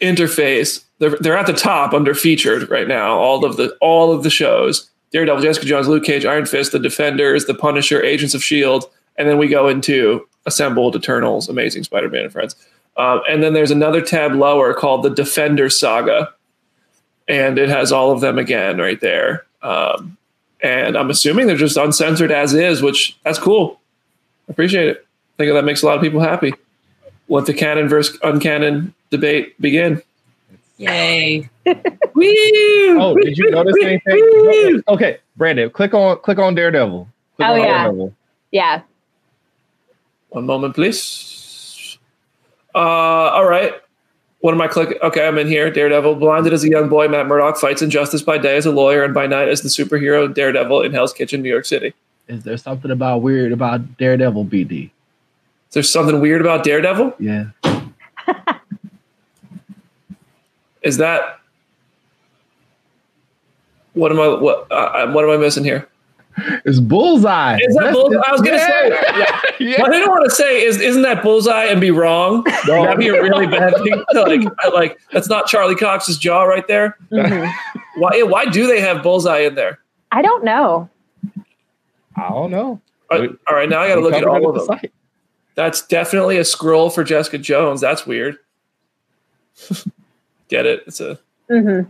[0.00, 3.16] interface, they're they're at the top under featured right now.
[3.16, 6.80] All of the all of the shows: Daredevil, Jessica Jones, Luke Cage, Iron Fist, The
[6.80, 12.24] Defenders, The Punisher, Agents of Shield, and then we go into Assembled, Eternals, Amazing Spider-Man,
[12.24, 12.56] and Friends.
[13.00, 16.34] Um, and then there's another tab lower called the Defender Saga,
[17.28, 19.46] and it has all of them again right there.
[19.62, 20.18] Um,
[20.62, 23.80] and I'm assuming they're just uncensored as is, which that's cool.
[24.48, 25.06] Appreciate it.
[25.06, 26.52] I think that makes a lot of people happy.
[27.30, 30.02] Let the canon versus uncanon debate begin.
[30.76, 31.48] Yay.
[31.64, 31.74] Woo!
[33.00, 34.82] Oh, did you notice anything?
[34.88, 37.08] Okay, Brandon, click on click on Daredevil.
[37.36, 37.82] Click Oh, on yeah.
[37.84, 38.14] Daredevil.
[38.50, 38.82] Yeah,
[40.30, 41.39] One moment, please.
[42.74, 43.74] Uh, all right.
[44.40, 44.96] What am I clicking?
[45.02, 45.70] Okay, I'm in here.
[45.70, 46.14] Daredevil.
[46.14, 49.12] Blinded as a young boy, Matt Murdock fights injustice by day as a lawyer and
[49.12, 51.92] by night as the superhero Daredevil in Hell's Kitchen, New York City.
[52.26, 54.90] Is there something about weird about Daredevil BD?
[55.72, 57.16] There's something weird about Daredevil.
[57.18, 57.46] Yeah.
[60.82, 61.40] Is that
[63.92, 65.86] what am I what uh, what am I missing here?
[66.64, 67.58] It's bullseye.
[67.60, 68.20] Is that bullseye?
[68.26, 68.88] I was gonna say.
[69.18, 69.40] Yeah.
[69.60, 69.82] Yeah.
[69.82, 72.44] What I didn't want to say is, isn't that bullseye and be wrong?
[72.66, 74.02] That'd be a really bad thing.
[74.14, 76.96] Like, like that's not Charlie Cox's jaw right there.
[77.12, 77.52] Mhm.
[77.96, 78.22] Why?
[78.22, 79.80] Why do they have bullseye in there?
[80.12, 80.88] I don't know.
[82.16, 82.80] I don't know.
[83.10, 84.66] All right, all right, now I got to look at all it of them.
[84.66, 84.92] the site.
[85.56, 87.82] That's definitely a scroll for Jessica Jones.
[87.82, 88.38] That's weird.
[90.48, 90.84] Get it?
[90.86, 91.18] It's a
[91.50, 91.82] hmm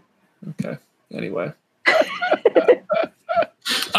[0.50, 0.76] okay.
[1.12, 1.52] Anyway.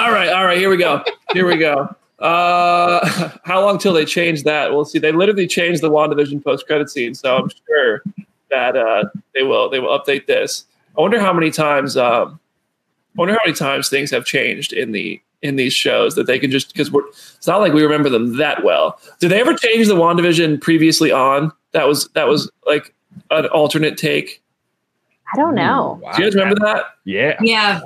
[0.01, 0.57] All right, all right.
[0.57, 1.03] Here we go.
[1.33, 1.95] Here we go.
[2.17, 4.71] Uh, how long till they change that?
[4.71, 4.97] We'll see.
[4.97, 8.03] They literally changed the WandaVision post credit scene, so I'm sure
[8.49, 10.65] that uh, they will they will update this.
[10.97, 11.97] I wonder how many times.
[11.97, 12.39] Um,
[13.15, 16.39] I wonder how many times things have changed in the in these shows that they
[16.39, 18.99] can just because we're it's not like we remember them that well.
[19.19, 21.51] Did they ever change the WandaVision previously on?
[21.73, 22.93] That was that was like
[23.29, 24.41] an alternate take.
[25.31, 25.99] I don't know.
[26.01, 26.11] Wow.
[26.13, 26.85] Do you guys remember that?
[27.05, 27.37] Yeah.
[27.41, 27.81] Yeah.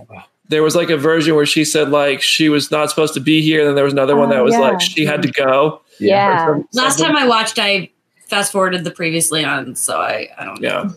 [0.50, 3.42] There was like a version where she said like she was not supposed to be
[3.42, 4.60] here, and then there was another one Oh, that was yeah.
[4.60, 5.82] like she had to go.
[6.00, 6.46] Yeah.
[6.46, 7.90] Some- Last something- time I watched, I
[8.28, 10.68] fast forwarded the previously on, so I, I don't know.
[10.68, 10.90] yeah,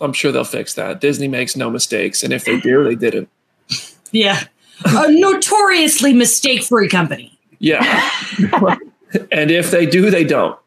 [0.00, 1.00] I'm sure they'll fix that.
[1.00, 3.28] Disney makes no mistakes, and if they do, they didn't.
[4.12, 4.42] Yeah.
[4.86, 7.38] A notoriously mistake free company.
[7.60, 8.10] Yeah.
[9.30, 10.58] and if they do, they don't.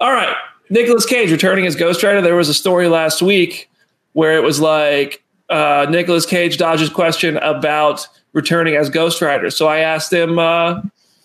[0.00, 0.34] All right.
[0.70, 2.20] Nicolas Cage returning as Ghost Rider.
[2.20, 3.70] There was a story last week
[4.14, 9.50] where it was like uh, Nicolas Cage dodges question about returning as Ghost Rider.
[9.50, 10.82] So I asked him, uh,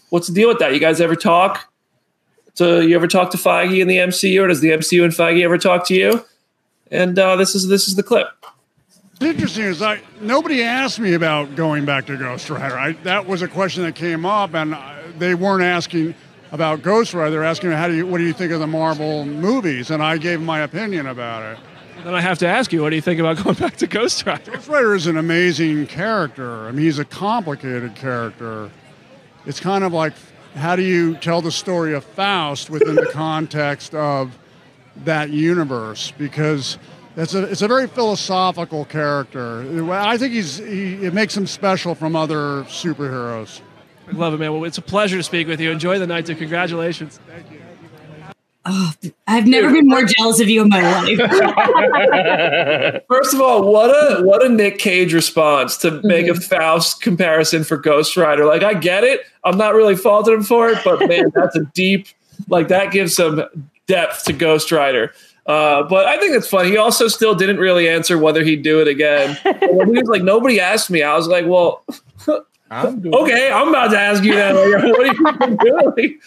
[0.09, 0.73] what's the deal with that?
[0.73, 1.71] You guys ever talk?
[2.53, 5.43] So you ever talk to Feige in the MCU, or does the MCU and Feige
[5.43, 6.23] ever talk to you?
[6.89, 8.27] And uh, this is this is the clip.
[9.11, 12.77] What's interesting is I nobody asked me about going back to Ghost Rider.
[12.77, 14.77] I, that was a question that came up, and
[15.17, 16.13] they weren't asking
[16.51, 17.31] about Ghost Rider.
[17.31, 20.17] They're asking how do you what do you think of the Marvel movies, and I
[20.17, 21.63] gave my opinion about it.
[22.03, 24.25] Then I have to ask you, what do you think about going back to Ghost
[24.25, 24.51] Rider?
[24.51, 26.67] Ghost Rider is an amazing character.
[26.67, 28.71] I mean, he's a complicated character.
[29.45, 30.13] It's kind of like
[30.55, 34.37] how do you tell the story of Faust within the context of
[34.97, 36.11] that universe?
[36.17, 36.77] Because
[37.15, 39.91] it's a it's a very philosophical character.
[39.91, 43.61] I think he's he, it makes him special from other superheroes.
[44.07, 44.51] I love it, man.
[44.51, 45.71] Well, it's a pleasure to speak with you.
[45.71, 46.35] Enjoy the night, too.
[46.35, 47.19] Congratulations.
[48.63, 48.93] Oh,
[49.25, 51.17] I've never been more jealous of you in my life.
[53.07, 57.63] First of all, what a what a Nick Cage response to make a Faust comparison
[57.63, 58.45] for Ghost Rider.
[58.45, 59.21] Like I get it.
[59.43, 62.07] I'm not really faulting him for it, but man, that's a deep
[62.49, 63.43] like that gives some
[63.87, 65.13] depth to Ghost Rider.
[65.47, 66.69] Uh, but I think it's funny.
[66.69, 69.37] He also still didn't really answer whether he'd do it again.
[69.61, 71.01] He was like, nobody asked me.
[71.01, 71.83] I was like, well,
[72.71, 74.55] I'm doing okay, I'm about to ask you that.
[74.55, 75.57] Like, what are you
[75.95, 76.19] doing?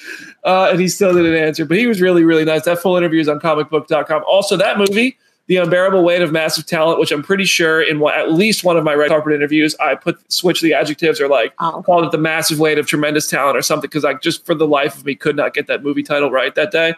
[0.44, 1.64] Uh, and he still didn't answer.
[1.64, 2.64] But he was really, really nice.
[2.66, 4.22] That full interview is on comicbook.com.
[4.28, 5.16] Also, that movie,
[5.46, 8.76] The Unbearable Weight of Massive Talent, which I'm pretty sure in one, at least one
[8.76, 11.82] of my red carpet interviews, I put switch the adjectives or like Oh.
[11.84, 14.66] called it The Massive Weight of Tremendous Talent or something because I just for the
[14.66, 16.94] life of me could not get that movie title right that day.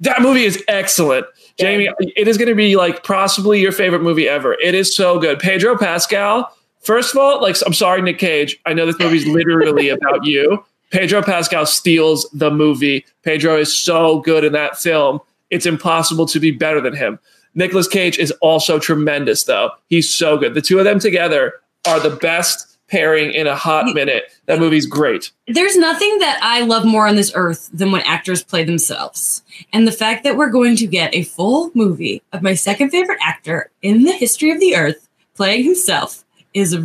[0.00, 1.26] That movie is excellent.
[1.58, 4.54] Jamie, it is going to be like possibly your favorite movie ever.
[4.54, 5.38] It is so good.
[5.38, 6.52] Pedro Pascal,
[6.84, 8.58] first of all, like I'm sorry, Nick Cage.
[8.66, 10.64] I know this movie's literally about you.
[10.90, 13.04] Pedro Pascal steals the movie.
[13.22, 15.20] Pedro is so good in that film.
[15.50, 17.18] It's impossible to be better than him.
[17.54, 19.70] Nicolas Cage is also tremendous, though.
[19.88, 20.54] He's so good.
[20.54, 21.54] The two of them together
[21.86, 24.24] are the best pairing in a hot minute.
[24.46, 25.32] That movie's great.
[25.48, 29.42] There's nothing that I love more on this earth than when actors play themselves.
[29.72, 33.18] And the fact that we're going to get a full movie of my second favorite
[33.22, 36.23] actor in the history of the earth playing himself
[36.54, 36.76] is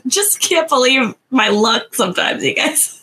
[0.06, 2.94] just can't believe my luck sometimes, you guys.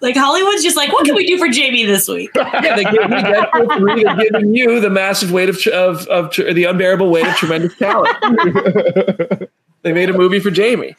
[0.00, 2.30] Like Hollywood's just like, what can we do for Jamie this week?
[2.62, 4.04] Yeah, they gave me Deadpool 3.
[4.04, 8.16] They're giving you the massive weight of, of, of the unbearable weight of tremendous talent.
[9.82, 10.94] they made a movie for Jamie.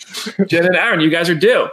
[0.47, 1.67] Jen and Aaron, you guys are due.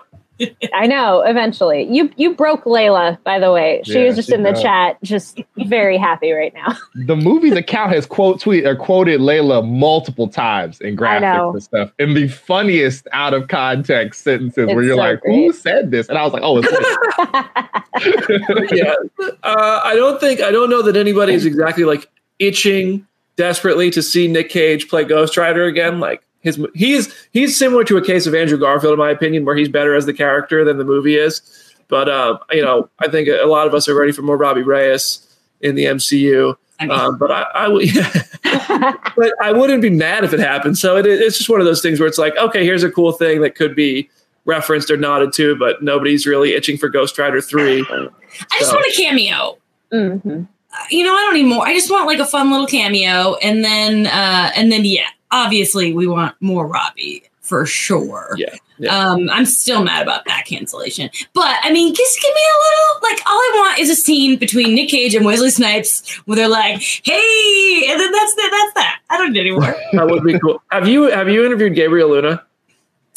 [0.74, 1.20] I know.
[1.22, 3.22] Eventually, you you broke Layla.
[3.24, 4.62] By the way, she Yeah, was just she in the did.
[4.62, 6.76] chat, just very happy right now.
[6.94, 11.92] the movie's account has quote tweet or quoted Layla multiple times in graphics and stuff.
[11.98, 16.08] In the funniest out of context sentences where you're so like, who said this?
[16.08, 16.68] And I was like, oh, it's
[18.72, 18.94] yeah.
[19.42, 22.08] Uh, I don't think, I don't know that anybody is exactly like
[22.38, 26.00] itching desperately to see Nick Cage play Ghost Rider again.
[26.00, 29.56] Like, his, he's he's similar to a case of Andrew Garfield, in my opinion, where
[29.56, 31.42] he's better as the character than the movie is.
[31.88, 34.62] But uh, you know, I think a lot of us are ready for more Robbie
[34.62, 35.26] Reyes
[35.60, 36.54] in the MCU.
[36.80, 37.88] I mean, Um, but I, I would,
[39.16, 40.78] but I wouldn't be mad if it happened.
[40.78, 43.10] So it, it's just one of those things where it's like, okay, here's a cool
[43.10, 44.08] thing that could be
[44.44, 47.84] referenced or nodded to, but nobody's really itching for Ghost Rider three.
[47.90, 49.58] I just want a cameo.
[49.90, 50.42] hmm
[50.90, 51.66] you know, I don't need more.
[51.66, 55.92] I just want like a fun little cameo, and then, uh, and then, yeah, obviously
[55.92, 58.34] we want more Robbie for sure.
[58.36, 58.54] Yeah.
[58.78, 58.94] yeah.
[58.94, 61.08] Um, I'm still mad about that cancellation.
[61.32, 64.38] But I mean, just give me a little like all I want is a scene
[64.38, 68.50] between Nick Cage and Wesley Snipes where they're like, "Hey," and then that's that.
[68.50, 69.00] That's that.
[69.10, 69.62] I don't need any more.
[69.92, 70.62] that would be cool.
[70.70, 72.44] Have you have you interviewed Gabriel Luna?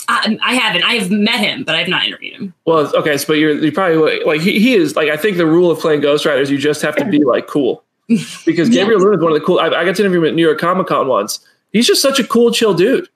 [0.07, 0.83] I, I haven't.
[0.83, 2.53] I have met him, but I've not interviewed him.
[2.65, 5.45] Well, okay, so but you're you probably like he, he is like I think the
[5.45, 7.83] rule of playing Ghost Rider is you just have to be like cool
[8.45, 9.59] because Gabriel Luna is one of the cool.
[9.59, 11.45] I, I got to interview him at New York Comic Con once.
[11.71, 13.07] He's just such a cool, chill dude.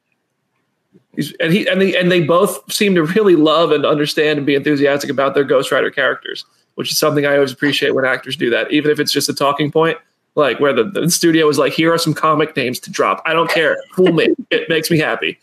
[1.16, 4.46] He's, and he and they and they both seem to really love and understand and
[4.46, 6.46] be enthusiastic about their Ghost Rider characters,
[6.76, 9.34] which is something I always appreciate when actors do that, even if it's just a
[9.34, 9.98] talking point.
[10.36, 13.22] Like where the, the studio was like, here are some comic names to drop.
[13.26, 13.78] I don't care.
[13.96, 14.28] Fool me.
[14.52, 15.40] It makes me happy.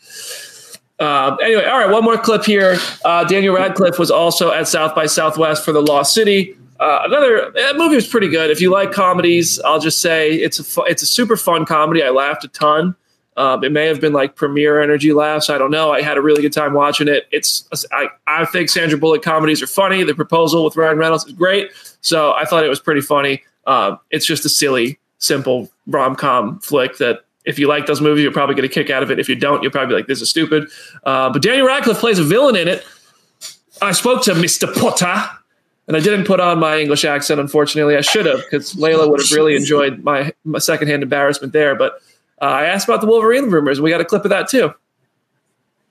[0.99, 2.77] Um, anyway, all right, one more clip here.
[3.03, 6.55] Uh, Daniel Radcliffe was also at South by Southwest for the Lost City.
[6.79, 8.49] Uh, another that movie was pretty good.
[8.49, 12.03] If you like comedies, I'll just say it's a fu- it's a super fun comedy.
[12.03, 12.95] I laughed a ton.
[13.35, 15.49] Um, it may have been like premiere energy laughs.
[15.49, 15.91] I don't know.
[15.91, 17.27] I had a really good time watching it.
[17.31, 20.03] It's I, I think Sandra Bullock comedies are funny.
[20.03, 21.71] The proposal with Ryan Reynolds is great.
[22.01, 23.41] So I thought it was pretty funny.
[23.65, 28.23] Um, it's just a silly, simple rom com flick that if you like those movies,
[28.23, 29.19] you're probably going to kick out of it.
[29.19, 30.69] If you don't, you'll probably be like, this is stupid.
[31.03, 32.85] Uh, but Daniel Radcliffe plays a villain in it.
[33.81, 34.73] I spoke to Mr.
[34.73, 35.29] Potter,
[35.87, 37.97] and I didn't put on my English accent, unfortunately.
[37.97, 41.75] I should have, because Layla would have really enjoyed my, my secondhand embarrassment there.
[41.75, 41.99] But
[42.43, 44.73] Uh, I asked about the Wolverine rumors, we got a clip of that too.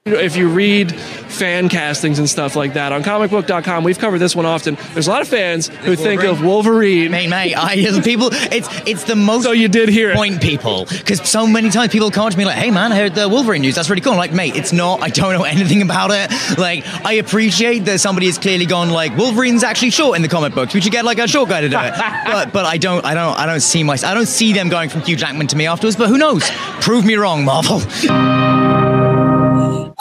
[0.05, 4.45] If you read fan castings and stuff like that on comicbook.com, we've covered this one
[4.45, 4.77] often.
[4.95, 7.13] There's a lot of fans who think of Wolverine.
[7.13, 8.31] Mate, mate, I people.
[8.33, 9.45] It's it's the most.
[9.45, 10.17] So you did hear it.
[10.17, 12.97] point people because so many times people come up to me like, "Hey man, I
[12.97, 13.77] heard the Wolverine news.
[13.77, 15.01] That's really cool." I'm like, mate, it's not.
[15.03, 16.59] I don't know anything about it.
[16.59, 20.53] Like, I appreciate that somebody has clearly gone like Wolverine's actually short in the comic
[20.53, 20.75] books.
[20.75, 21.95] We should get like a short guy to do it.
[22.25, 24.89] but but I don't I don't I don't see my I don't see them going
[24.89, 25.95] from Hugh Jackman to me afterwards.
[25.95, 26.43] But who knows?
[26.81, 27.81] Prove me wrong, Marvel.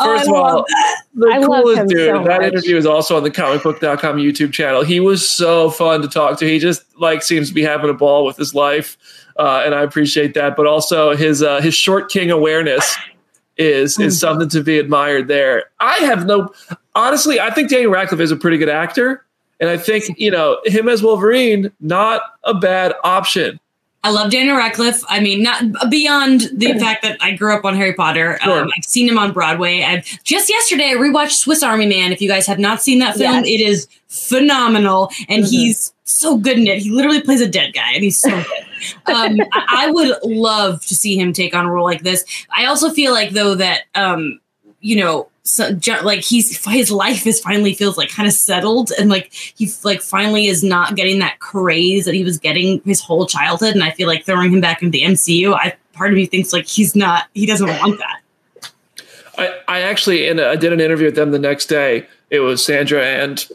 [0.04, 0.66] First of I love all,
[1.14, 2.10] the I coolest dude.
[2.10, 4.84] so that interview is also on the comicbook.com YouTube channel.
[4.84, 6.48] He was so fun to talk to.
[6.48, 8.98] He just like seems to be having a ball with his life.
[9.38, 10.56] Uh, and I appreciate that.
[10.56, 12.96] But also his uh, his short king awareness
[13.58, 15.66] is is something to be admired there.
[15.80, 16.54] I have no
[16.96, 19.26] honestly, I think Daniel Radcliffe is a pretty good actor.
[19.60, 23.60] And I think, you know, him as Wolverine, not a bad option.
[24.04, 25.04] I love Daniel Radcliffe.
[25.10, 28.40] I mean, not beyond the fact that I grew up on Harry Potter.
[28.42, 28.62] Sure.
[28.64, 29.84] Um, I've seen him on Broadway.
[29.84, 32.12] I've just yesterday I rewatched Swiss Army Man.
[32.12, 33.46] If you guys have not seen that film, Yes.
[33.46, 35.50] it is phenomenal, and Mhm.
[35.50, 36.80] he's so good in it.
[36.80, 39.14] He literally plays a dead guy, and he's so good.
[39.14, 42.26] um, I, I would love to see him take on a role like this.
[42.56, 44.40] I also feel like though that um,
[44.80, 45.28] you know.
[45.44, 49.68] So, like he's his life is finally feels like kind of settled and like he
[49.84, 53.84] like finally is not getting that craze that he was getting his whole childhood and
[53.84, 56.68] I feel like throwing him back into the MCU I part of me thinks like
[56.68, 58.72] he's not he doesn't want that.
[59.38, 62.06] I, I actually in a, I did an interview with them the next day.
[62.30, 63.46] It was Sandra and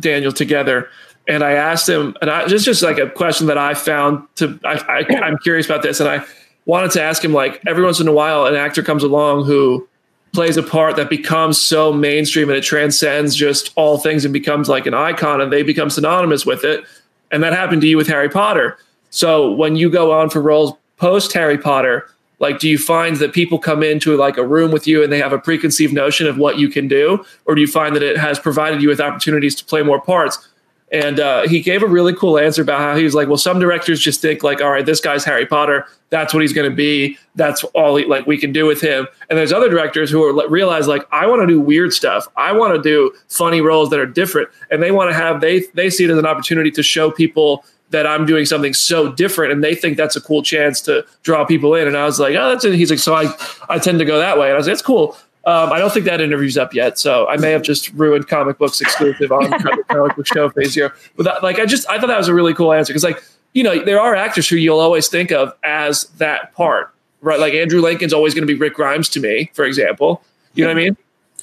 [0.00, 0.88] Daniel together,
[1.28, 4.58] and I asked him, and I just just like a question that I found to
[4.64, 6.24] I, I I'm curious about this, and I
[6.66, 9.86] wanted to ask him like every once in a while an actor comes along who
[10.34, 14.68] plays a part that becomes so mainstream and it transcends just all things and becomes
[14.68, 16.84] like an icon and they become synonymous with it.
[17.30, 18.76] And that happened to you with Harry Potter.
[19.10, 22.10] So when you go on for roles post Harry Potter,
[22.40, 25.18] like do you find that people come into like a room with you and they
[25.18, 27.24] have a preconceived notion of what you can do?
[27.46, 30.48] Or do you find that it has provided you with opportunities to play more parts?
[30.92, 33.58] And uh, he gave a really cool answer about how he was like, well, some
[33.58, 35.86] directors just think like, all right, this guy's Harry Potter.
[36.10, 37.18] That's what he's going to be.
[37.34, 39.08] That's all he, like we can do with him.
[39.28, 42.28] And there's other directors who are realize like, I want to do weird stuff.
[42.36, 45.64] I want to do funny roles that are different, and they want to have they
[45.74, 49.52] they see it as an opportunity to show people that I'm doing something so different,
[49.52, 51.88] and they think that's a cool chance to draw people in.
[51.88, 52.74] And I was like, oh, that's it.
[52.74, 53.34] He's like, so I
[53.68, 54.46] I tend to go that way.
[54.46, 55.16] And I was like, it's cool.
[55.46, 58.56] Um, I don't think that interview's up yet, so I may have just ruined comic
[58.58, 60.94] books exclusive on the comic book show phase here.
[61.16, 63.22] But that, like, I just I thought that was a really cool answer because, like,
[63.52, 67.38] you know, there are actors who you'll always think of as that part, right?
[67.38, 70.22] Like Andrew Lincoln's always going to be Rick Grimes to me, for example.
[70.54, 70.96] You know what I mean?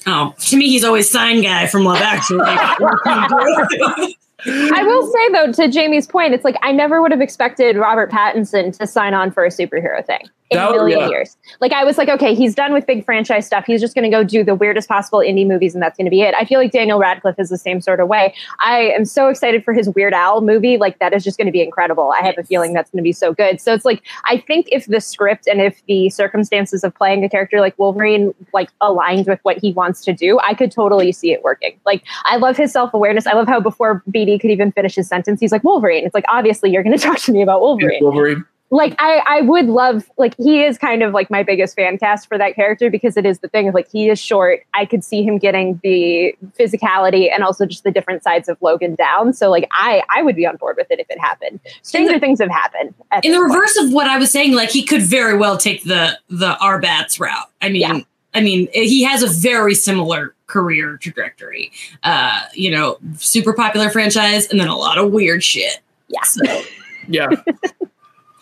[0.06, 2.40] oh to me he's always sign guy from Love Actually
[4.44, 8.10] I will say though, to Jamie's point, it's like I never would have expected Robert
[8.10, 11.08] Pattinson to sign on for a superhero thing in That a million yeah.
[11.08, 11.36] years.
[11.60, 13.64] Like I was like, okay, he's done with big franchise stuff.
[13.66, 16.10] He's just going to go do the weirdest possible indie movies, and that's going to
[16.10, 16.34] be it.
[16.34, 18.34] I feel like Daniel Radcliffe is the same sort of way.
[18.60, 20.76] I am so excited for his Weird Al movie.
[20.76, 22.12] Like that is just going to be incredible.
[22.12, 23.60] I have a feeling that's going to be so good.
[23.60, 27.28] So it's like I think if the script and if the circumstances of playing a
[27.28, 31.32] character like Wolverine like aligned with what he wants to do, I could totally see
[31.32, 31.78] it working.
[31.86, 33.26] Like I love his self awareness.
[33.26, 36.04] I love how before BD could even finish his sentence, he's like Wolverine.
[36.04, 38.02] It's like obviously you're going to talk to me about Wolverine.
[38.02, 38.44] Wolverine.
[38.72, 42.26] Like I, I would love like he is kind of like my biggest fan cast
[42.26, 45.04] for that character because it is the thing of like he is short i could
[45.04, 49.50] see him getting the physicality and also just the different sides of logan down so
[49.50, 52.40] like i i would be on board with it if it happened stranger the- things
[52.40, 53.50] have happened in the this point.
[53.50, 57.20] reverse of what I was saying, like he could very well take the the R-Patz
[57.20, 57.50] route.
[57.60, 57.98] I mean, Yeah.
[58.34, 61.70] I mean, he has a very similar career trajectory.
[62.02, 65.80] Uh, you know, super popular franchise, and then a lot of weird shit.
[66.08, 66.22] Yeah.
[66.22, 66.62] So,
[67.08, 67.28] Yeah.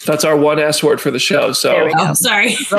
[0.07, 1.53] That's our one S word for the show.
[1.53, 2.07] So There we go.
[2.09, 2.49] oh, sorry.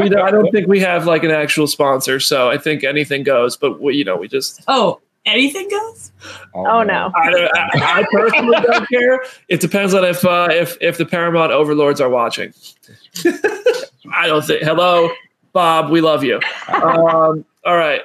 [0.00, 3.56] we, I don't think we have like an actual sponsor, so I think anything goes.
[3.56, 6.10] But we, you know, we just oh, anything goes.
[6.54, 9.24] oh no I, I, I personally don't care.
[9.48, 12.52] It depends on if uh, if if the Paramount overlords are watching.
[14.12, 14.62] I don't think.
[14.64, 15.10] Hello,
[15.52, 15.90] Bob.
[15.90, 16.40] We love you.
[16.68, 18.02] Um, all right.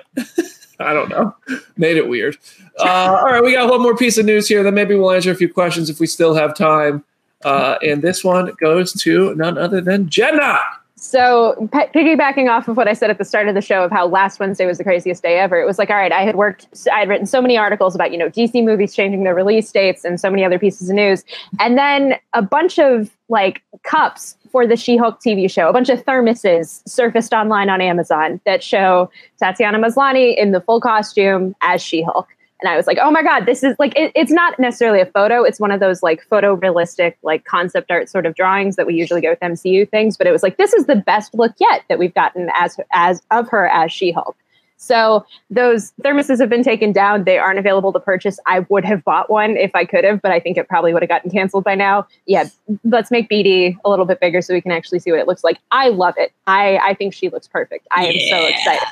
[0.80, 1.36] I don't know.
[1.76, 2.38] Made it weird.
[2.80, 4.64] Uh, all right, we got one more piece of news here.
[4.64, 7.04] Then maybe we'll answer a few questions if we still have time.
[7.44, 10.60] Uh, and this one goes to none other than Jenna.
[11.00, 13.92] So, p- piggybacking off of what I said at the start of the show of
[13.92, 16.36] how last Wednesday was the craziest day ever, it was like, all right, I had
[16.36, 19.72] worked, I had written so many articles about, you know, DC movies changing their release
[19.72, 21.24] dates and so many other pieces of news.
[21.60, 25.90] And then a bunch of like cups for the She Hulk TV show, a bunch
[25.90, 31.82] of thermoses surfaced online on Amazon that show Tatiana Maslany in the full costume as
[31.82, 32.28] She Hulk.
[32.62, 35.06] And I was like, oh my God, this is like, it, it's not necessarily a
[35.06, 35.44] photo.
[35.44, 39.22] It's one of those like photorealistic, like concept art sort of drawings that we usually
[39.22, 40.18] get with MCU things.
[40.18, 43.22] But it was like, this is the best look yet that we've gotten as, as
[43.30, 44.36] of her as She Hulk.
[44.78, 47.24] So those thermoses have been taken down.
[47.24, 48.40] They aren't available to purchase.
[48.46, 51.02] I would have bought one if I could have, but I think it probably would
[51.02, 52.08] have gotten canceled by now.
[52.26, 52.48] Yeah,
[52.84, 55.44] let's make BD a little bit bigger so we can actually see what it looks
[55.44, 55.58] like.
[55.72, 56.32] I love it.
[56.46, 57.88] I, I think she looks perfect.
[57.92, 58.88] I am so excited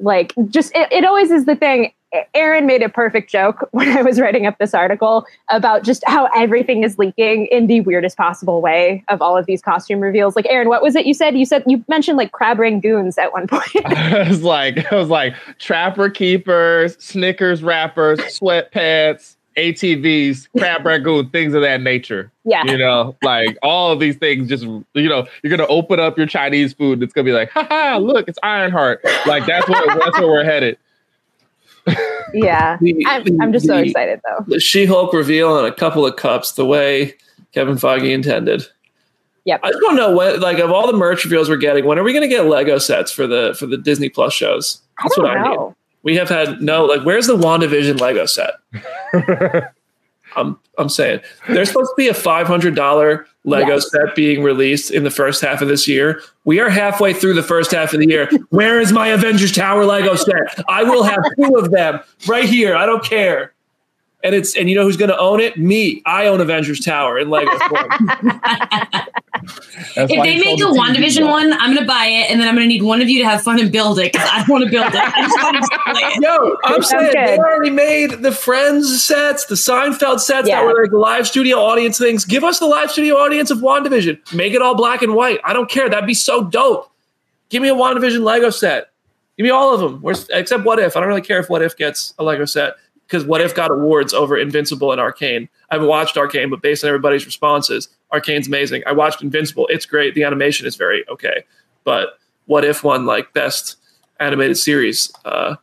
[0.00, 1.92] like just it, it always is the thing
[2.34, 6.26] aaron made a perfect joke when i was writing up this article about just how
[6.36, 10.46] everything is leaking in the weirdest possible way of all of these costume reveals like
[10.46, 13.46] aaron what was it you said you said you mentioned like crab rangoons at one
[13.48, 21.28] point it was like it was like trapper keepers, Snickers wrappers, sweatpants, ATVs, crab rangoon,
[21.30, 22.30] things of that nature.
[22.44, 26.16] yeah You know, like all of these things just you know, you're gonna open up
[26.16, 29.04] your Chinese food and it's gonna be like, haha, look, it's Ironheart.
[29.26, 30.78] Like that's what that's where we're headed.
[32.32, 36.06] Yeah The- I'm, I'm just so excited though The She Hulk reveal and a couple
[36.06, 37.14] of cups the way
[37.52, 38.62] Kevin Feige intended.
[39.44, 39.60] Yep.
[39.64, 42.02] I just don't know when, like, of all the merch reveals we're getting, when are
[42.04, 44.80] we going to get Lego sets for the for the Disney Plus shows?
[44.98, 48.52] i don't know We have had no, like, where's the WandaVision Lego set?
[50.36, 53.90] I'm I'm saying there's supposed to be a five hundred dollar Lego Yes.
[53.90, 56.20] set being released in the first half of this year.
[56.44, 58.28] We are halfway through the first half of the year.
[58.50, 60.62] Where is my Avengers Tower Lego set?
[60.68, 62.74] I will have two of them right here.
[62.76, 63.54] I don't care.
[64.22, 65.56] And it's and you know who's going to own it?
[65.56, 66.02] Me.
[66.04, 67.88] I own Avengers Tower in Lego form.
[69.94, 72.38] That's if they make sold the the TV WandaVision one, I'm gonna buy it, and
[72.40, 74.38] then I'm gonna need one of you to have fun and build it because I
[74.40, 74.94] don't want to build it.
[74.94, 76.22] I just want to play it.
[76.22, 80.56] Yo, I'm Sounds saying they already made the Friends sets, the Seinfeld sets Yeah.
[80.60, 82.24] that were like the live studio audience things.
[82.26, 84.34] Give us the live studio audience of WandaVision.
[84.34, 85.40] Make it all black and white.
[85.44, 85.88] I don't care.
[85.88, 86.90] That'd be so dope.
[87.48, 88.90] Give me a WandaVision Lego set.
[89.38, 90.02] Give me all of them.
[90.30, 90.96] Except What If.
[90.96, 92.74] I don't really care if What If gets a Lego set
[93.10, 95.48] because What If got awards over Invincible and Arcane.
[95.70, 98.84] I haven't watched Arcane, but based on everybody's responses, Arcane's amazing.
[98.86, 99.66] I watched Invincible.
[99.68, 100.14] It's great.
[100.14, 101.44] The animation is very okay.
[101.82, 103.76] But What If won like best
[104.20, 105.12] animated series.
[105.24, 105.56] Uh,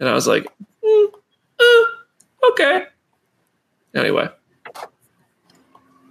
[0.00, 0.46] and I was like,
[0.84, 1.12] mm,
[1.58, 1.84] uh,
[2.50, 2.84] okay.
[3.94, 4.28] Anyway.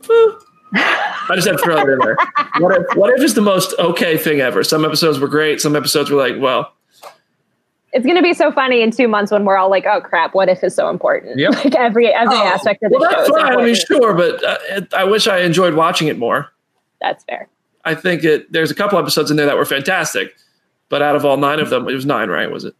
[0.09, 0.31] Uh,
[0.73, 2.17] I just had to throw it in there.
[2.59, 4.63] What if, what if is the most okay thing ever?
[4.63, 5.61] Some episodes were great.
[5.61, 6.73] Some episodes were like, well,
[7.93, 10.33] it's going to be so funny in two months when we're all like oh crap
[10.33, 11.51] what if is so important Yep.
[11.65, 13.59] like every every Oh, aspect of the well, show that's is fine.
[13.59, 16.49] I mean, sure, but uh, it, I wish I enjoyed watching it more.
[17.01, 17.47] that's fair
[17.83, 18.51] I think it.
[18.51, 20.35] There's a couple episodes in there that were fantastic,
[20.89, 22.51] but out of all nine of them, it was nine, right?
[22.51, 22.75] Was it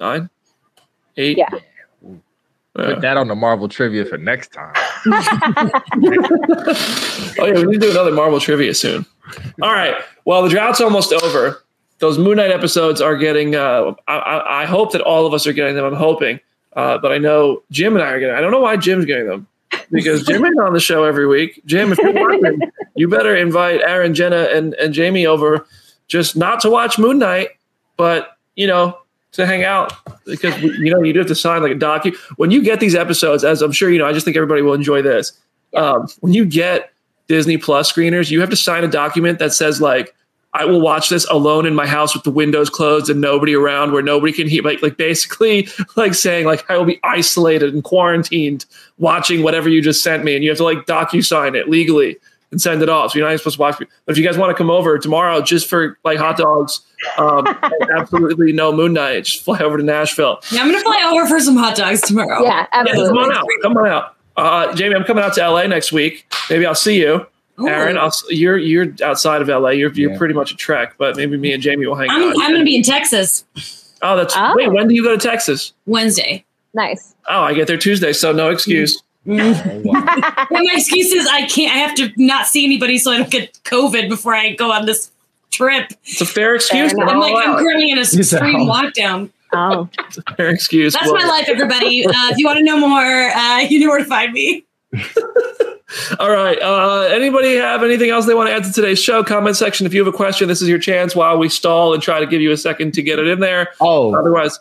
[0.00, 0.28] nine,
[1.16, 1.38] eight?
[1.38, 1.48] Yeah.
[2.74, 4.72] Uh, Put that on the Marvel trivia for next time.
[7.38, 9.06] oh yeah, we need to do another Marvel trivia soon.
[9.62, 9.94] All right.
[10.24, 11.62] Well, the drought's almost over.
[12.00, 13.54] Those Moon Knight episodes are getting.
[13.54, 15.84] Uh, I, I, hope that all of us are getting them.
[15.84, 16.40] I'm hoping,
[16.74, 18.34] uh, but I know Jim and I are getting.
[18.34, 19.46] I don't know why Jim's getting them
[19.90, 21.60] because Jim is on the show every week.
[21.66, 22.60] Jim, if you're watching,
[22.94, 25.66] you better invite Aaron, Jenna, and and Jamie over,
[26.08, 27.50] just not to watch Moon Knight,
[27.96, 28.96] but you know
[29.32, 29.92] to hang out
[30.24, 32.16] because you know you do have to sign like a docu.
[32.36, 34.74] When you get these episodes, as I'm sure you know, I just think everybody will
[34.74, 35.38] enjoy this.
[35.74, 36.90] Um, when you get
[37.28, 40.14] Disney Plus screeners, you have to sign a document that says like
[40.52, 43.92] I will watch this alone in my house with the windows closed and nobody around
[43.92, 47.84] where nobody can hear like like basically like saying like I will be isolated and
[47.84, 48.66] quarantined
[48.98, 52.18] watching whatever you just sent me and you have to like docu sign it legally
[52.50, 53.12] and send it off.
[53.12, 53.86] So you're not even supposed to watch me.
[54.04, 56.80] But if you guys want to come over tomorrow just for like hot dogs,
[57.16, 57.46] um,
[57.96, 60.40] absolutely no Moon Knight, just fly over to Nashville.
[60.50, 62.42] Yeah, I'm gonna fly over for some hot dogs tomorrow.
[62.42, 63.46] Yeah, Yeah, come on out.
[63.62, 64.16] Come on out.
[64.36, 66.26] Uh, Jamie, I'm coming out to LA next week.
[66.48, 67.26] Maybe I'll see you.
[67.68, 69.70] Aaron, I'll, you're you're outside of LA.
[69.70, 70.18] You're you're Yeah.
[70.18, 72.34] pretty much a trek, but maybe me and Jamie will hang I'm, out.
[72.40, 73.44] I'm gonna be in Texas
[74.02, 74.52] oh, that's Oh.
[74.56, 74.72] wait.
[74.72, 75.72] When do you go to Texas?
[75.86, 76.44] Wednesday.
[76.74, 77.14] Nice.
[77.28, 79.02] Oh, I get there Tuesday, so no excuse.
[79.28, 79.34] Oh,
[79.84, 80.04] wow.
[80.50, 81.74] And my excuse is I can't.
[81.74, 84.86] I have to not see anybody so I don't get COVID before I go on
[84.86, 85.10] this
[85.50, 85.92] trip.
[86.04, 86.92] It's a fair excuse.
[86.92, 87.08] enough.
[87.08, 89.30] I'm like I'll I'm currently in a extreme lockdown.
[89.52, 90.94] Oh, It's a fair excuse.
[90.94, 92.06] That's Well, my life, everybody.
[92.06, 94.64] Uh, if you want to know more, uh, you know where to find me.
[96.18, 96.58] All right.
[96.60, 99.24] Uh, anybody have anything else they want to add to today's show?
[99.24, 99.86] Comment section.
[99.86, 102.26] If you have a question, this is your chance while we stall and try to
[102.26, 103.68] give you a second to get it in there.
[103.80, 104.58] oh, Otherwise,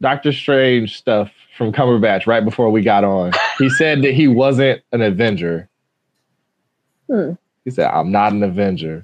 [0.00, 3.32] Doctor Strange stuff from Cumberbatch right before we got on.
[3.58, 5.68] He said that he wasn't an Avenger.
[7.10, 7.32] Hmm.
[7.64, 9.02] He said, "I'm not an Avenger,"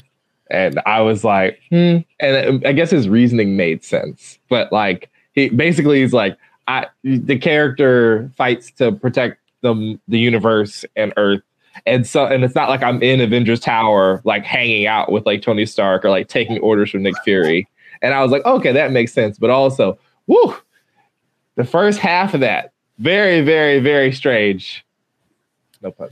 [0.51, 5.49] and I was like, "Hmm." And I guess his reasoning made sense, but like he
[5.49, 6.37] basically he's like,
[6.69, 11.43] "I the character fights to protect the the universe and Earth."
[11.87, 15.43] And so, and it's not like I'm in Avengers Tower, like hanging out with like
[15.43, 17.69] Tony Stark or like taking orders from Nick Fury.
[18.01, 19.39] And I was like, okay, that makes sense.
[19.39, 20.57] But also, woo,
[21.57, 24.85] the first half of that, very, very, very strange.
[25.83, 26.11] No pun.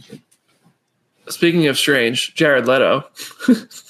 [1.28, 3.04] speaking of strange, Jared Leto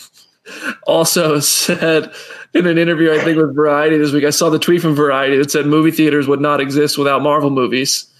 [0.86, 2.12] also said
[2.54, 5.38] in an interview, I think with Variety this week, I saw the tweet from Variety
[5.38, 8.11] that said movie theaters would not exist without Marvel movies.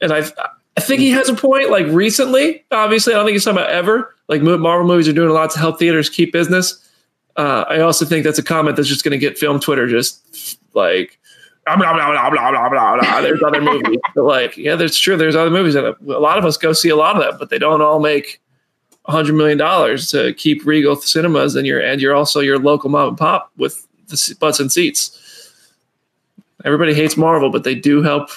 [0.00, 0.24] And I,
[0.76, 1.70] I think he has a point.
[1.70, 4.14] Like recently, obviously, I don't think he's talking about ever.
[4.28, 6.86] Like Marvel movies are doing a lot to help theaters keep business.
[7.36, 10.58] Uh, I also think that's a comment that's just going to get film Twitter just
[10.74, 11.18] like
[11.64, 13.20] blah blah blah blah blah blah blah.
[13.20, 15.16] There's other movies, but like, yeah, that's true.
[15.16, 17.50] There's other movies, and a lot of us go see a lot of them, but
[17.50, 18.40] they don't all make
[19.06, 22.90] a hundred million dollars to keep Regal cinemas, and you're and you're also your local
[22.90, 25.16] mom and pop with the butts and seats.
[26.64, 28.30] Everybody hates Marvel, but they do help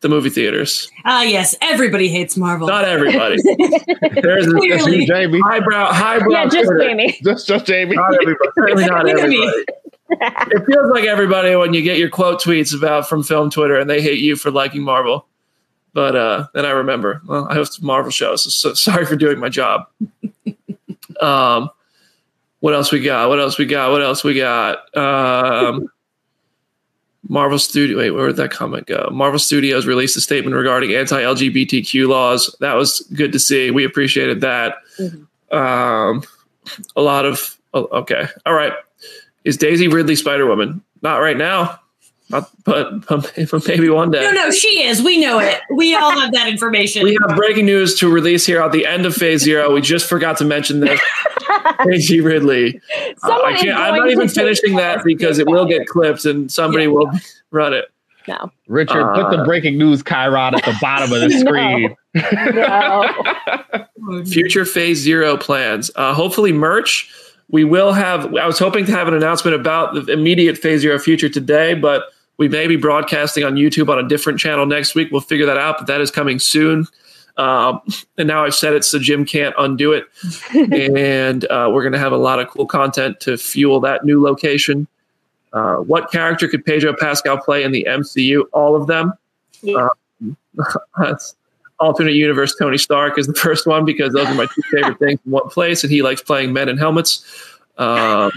[0.00, 0.90] the movie theaters.
[1.04, 2.68] Ah, yes, everybody hates Marvel.
[2.68, 3.36] Not everybody.
[4.22, 5.06] There's a Clearly.
[5.06, 6.30] Jamie, highbrow, highbrow.
[6.30, 6.78] yeah, just Twitter.
[6.88, 7.18] Jamie.
[7.24, 7.96] just just Jamie.
[7.96, 8.50] Not everybody.
[8.56, 9.36] Certainly not Look at me.
[9.42, 9.64] everybody.
[10.10, 13.90] It feels like everybody when you get your quote tweets about from film Twitter and
[13.90, 15.26] they hate you for liking Marvel.
[15.92, 19.38] But uh, then I remember, well, I host Marvel shows, so, so sorry for doing
[19.38, 19.86] my job.
[21.20, 21.70] um,
[22.60, 23.28] what else we got?
[23.28, 23.90] What else we got?
[23.90, 24.96] What else we got?
[24.96, 25.88] Um,
[27.28, 27.98] Marvel Studio.
[27.98, 29.08] Wait, where did that comment go?
[29.12, 32.54] Marvel Studios released a statement regarding anti-LGBTQ laws.
[32.60, 33.70] That was good to see.
[33.70, 34.76] We appreciated that.
[35.50, 36.22] Um,
[36.96, 38.26] a lot of oh, okay.
[38.44, 38.72] All right.
[39.44, 40.82] Is Daisy Ridley Spider Woman?
[41.02, 41.80] Not right now.
[42.30, 43.32] Not, but, but
[43.66, 44.20] maybe one day.
[44.20, 45.02] No, no, she is.
[45.02, 45.60] We know it.
[45.74, 47.02] We all have that information.
[47.02, 49.72] We have breaking news to release here at the end of Phase Zero.
[49.72, 51.00] We just forgot to mention this.
[51.84, 52.80] Daisy Ridley.
[53.22, 56.84] Uh, I can't, I'm not even finishing that because it will get clipped and somebody
[56.84, 56.90] Yeah.
[56.90, 57.10] will
[57.50, 57.86] run it.
[58.26, 61.38] No, Richard, put the Uh, breaking news chyron at the bottom of the No.
[61.40, 61.96] screen.
[62.54, 64.24] no.
[64.26, 67.10] future phase zero plans uh, hopefully merch
[67.50, 70.98] we will have i was hoping to have an announcement about the immediate phase zero
[70.98, 72.04] future today but
[72.38, 75.10] we may be broadcasting on youtube on a different channel next week.
[75.12, 76.86] We'll figure that out but that is coming soon.
[77.36, 77.80] Um,
[78.16, 80.06] and now i've said it so jim can't undo it.
[80.96, 84.22] And uh, we're going to have a lot of cool content to fuel that new
[84.22, 84.86] location.
[85.52, 89.12] Uh, what character could pedro pascal play in the mcu all of them.
[89.62, 89.88] Yeah.
[90.20, 90.36] Um,
[91.80, 95.20] alternate universe Tony Stark is the first one because those are my two favorite things
[95.24, 97.24] in one place, and he likes playing men in helmets.
[97.76, 98.30] Um,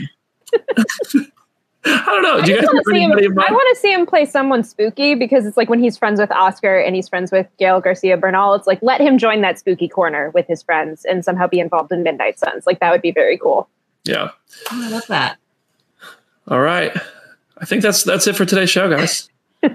[1.86, 2.42] I don't know.
[2.46, 3.50] Do you I guys wanna see him- anybody in mind?
[3.50, 6.32] I want to see him play someone spooky because it's like when he's friends with
[6.32, 8.54] Oscar and he's friends with Gael Garcia Bernal.
[8.54, 11.92] It's like let him join that spooky corner with his friends and somehow be involved
[11.92, 12.68] in Midnight Suns.
[12.68, 13.68] Like that would be very cool.
[14.04, 14.30] Yeah.
[14.72, 15.38] Oh, I love that.
[16.48, 16.96] All right.
[17.58, 19.30] I think that's that's it for today's show, guys.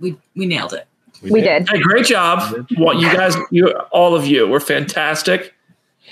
[0.00, 0.86] We we nailed it.
[1.22, 1.68] We did.
[1.68, 2.68] Hey, great job.
[2.76, 5.54] What you guys, you all of you were fantastic.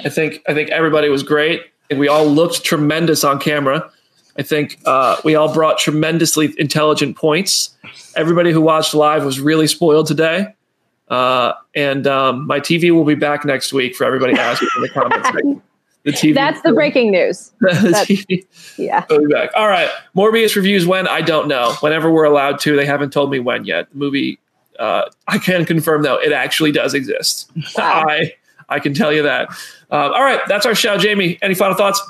[0.05, 1.63] I think I think everybody was great.
[1.91, 3.91] And we all looked tremendous on camera.
[4.39, 7.77] I think uh, we all brought tremendously intelligent points.
[8.17, 10.55] Everybody who watched live was really spoiled today.
[11.09, 14.89] Uh, and um, my TV will be back next week for everybody asking in the
[14.89, 15.31] comments.
[16.05, 16.35] The TV.
[16.35, 17.51] That's the breaking news.
[17.61, 18.47] the that- TV
[18.79, 19.05] Yeah.
[19.11, 19.51] will be back.
[19.57, 19.91] All right.
[20.15, 21.09] Morbius reviews when?
[21.09, 21.73] I don't know.
[21.81, 22.77] Whenever we're allowed to.
[22.77, 23.91] They haven't told me when yet.
[23.91, 24.39] The movie,
[24.79, 27.51] uh, I can confirm though, it actually does exist.
[27.77, 28.05] Wow.
[28.09, 28.35] I
[28.69, 29.49] I can tell you that.
[29.91, 30.99] Uh, all right, that's our show.
[30.99, 32.01] Jamie, any final thoughts?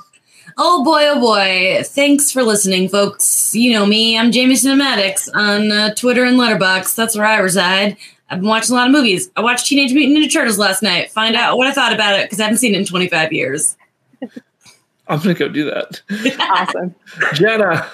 [0.59, 1.83] Oh boy, oh boy.
[1.85, 3.55] Thanks for listening, folks.
[3.55, 4.19] You know me.
[4.19, 6.95] I'm Jamie Cinematics on uh, Twitter and Letterboxd.
[6.95, 7.97] That's where I reside.
[8.31, 9.31] I've been watching a lot of movies.
[9.37, 11.11] I watched Teenage Mutant Ninja Turtles last night.
[11.11, 13.77] Find out what I thought about it because I haven't seen it in 25 years.
[15.09, 16.01] I'm going to go do that.
[16.41, 16.95] awesome.
[17.35, 17.87] Jenna.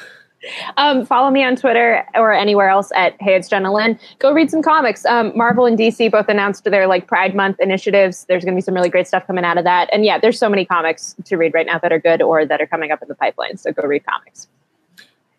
[0.76, 3.99] Um, follow me on Twitter or anywhere else at Hey It's Jenna Lynn.
[4.18, 5.05] Go read some comics.
[5.05, 8.24] Um, Marvel and DC both announced their like Pride Month initiatives.
[8.24, 9.88] There's going to be some really great stuff coming out of that.
[9.93, 12.61] And yeah, there's so many comics to read right now that are good or that
[12.61, 13.57] are coming up in the pipeline.
[13.57, 14.49] So go read comics.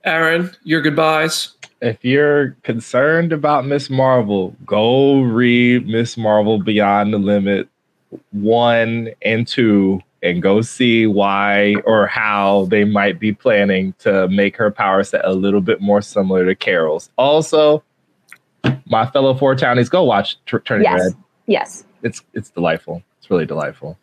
[0.06, 1.54] Aaron, your goodbyes.
[1.82, 3.89] If you're concerned about Ms.
[3.89, 6.18] Marvel, go read Ms.
[6.18, 7.68] Marvel Beyond the Limit
[8.32, 14.56] one and two and go see why or how they might be planning to make
[14.56, 17.10] her power set a little bit more similar to Carol's.
[17.18, 17.84] Also,
[18.86, 21.02] my fellow four townies, go watch T- Turning yes.
[21.02, 21.14] Red.
[21.46, 21.84] Yes.
[22.02, 23.04] It's it's delightful.
[23.20, 23.98] It's really delightful.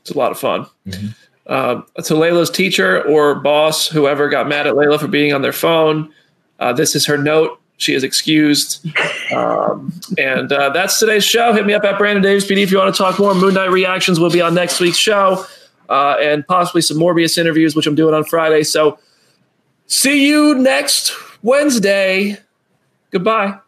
[0.00, 0.66] It's a lot of fun.
[0.86, 1.08] Mm-hmm.
[1.46, 5.52] Uh, to Layla's teacher or boss, whoever got mad at Layla for being on their
[5.52, 6.12] phone,
[6.60, 7.60] uh, this is her note.
[7.76, 8.86] She is excused.
[9.32, 11.52] Um, and uh, that's today's show.
[11.52, 13.34] Hit me up at Brandon Davis BD if you want to talk more.
[13.34, 15.44] Moon Knight reactions will be on next week's show
[15.88, 18.62] uh, and possibly some Morbius interviews, which I'm doing on Friday.
[18.62, 18.98] So
[19.86, 21.12] see you next
[21.42, 22.38] Wednesday.
[23.10, 23.58] Goodbye.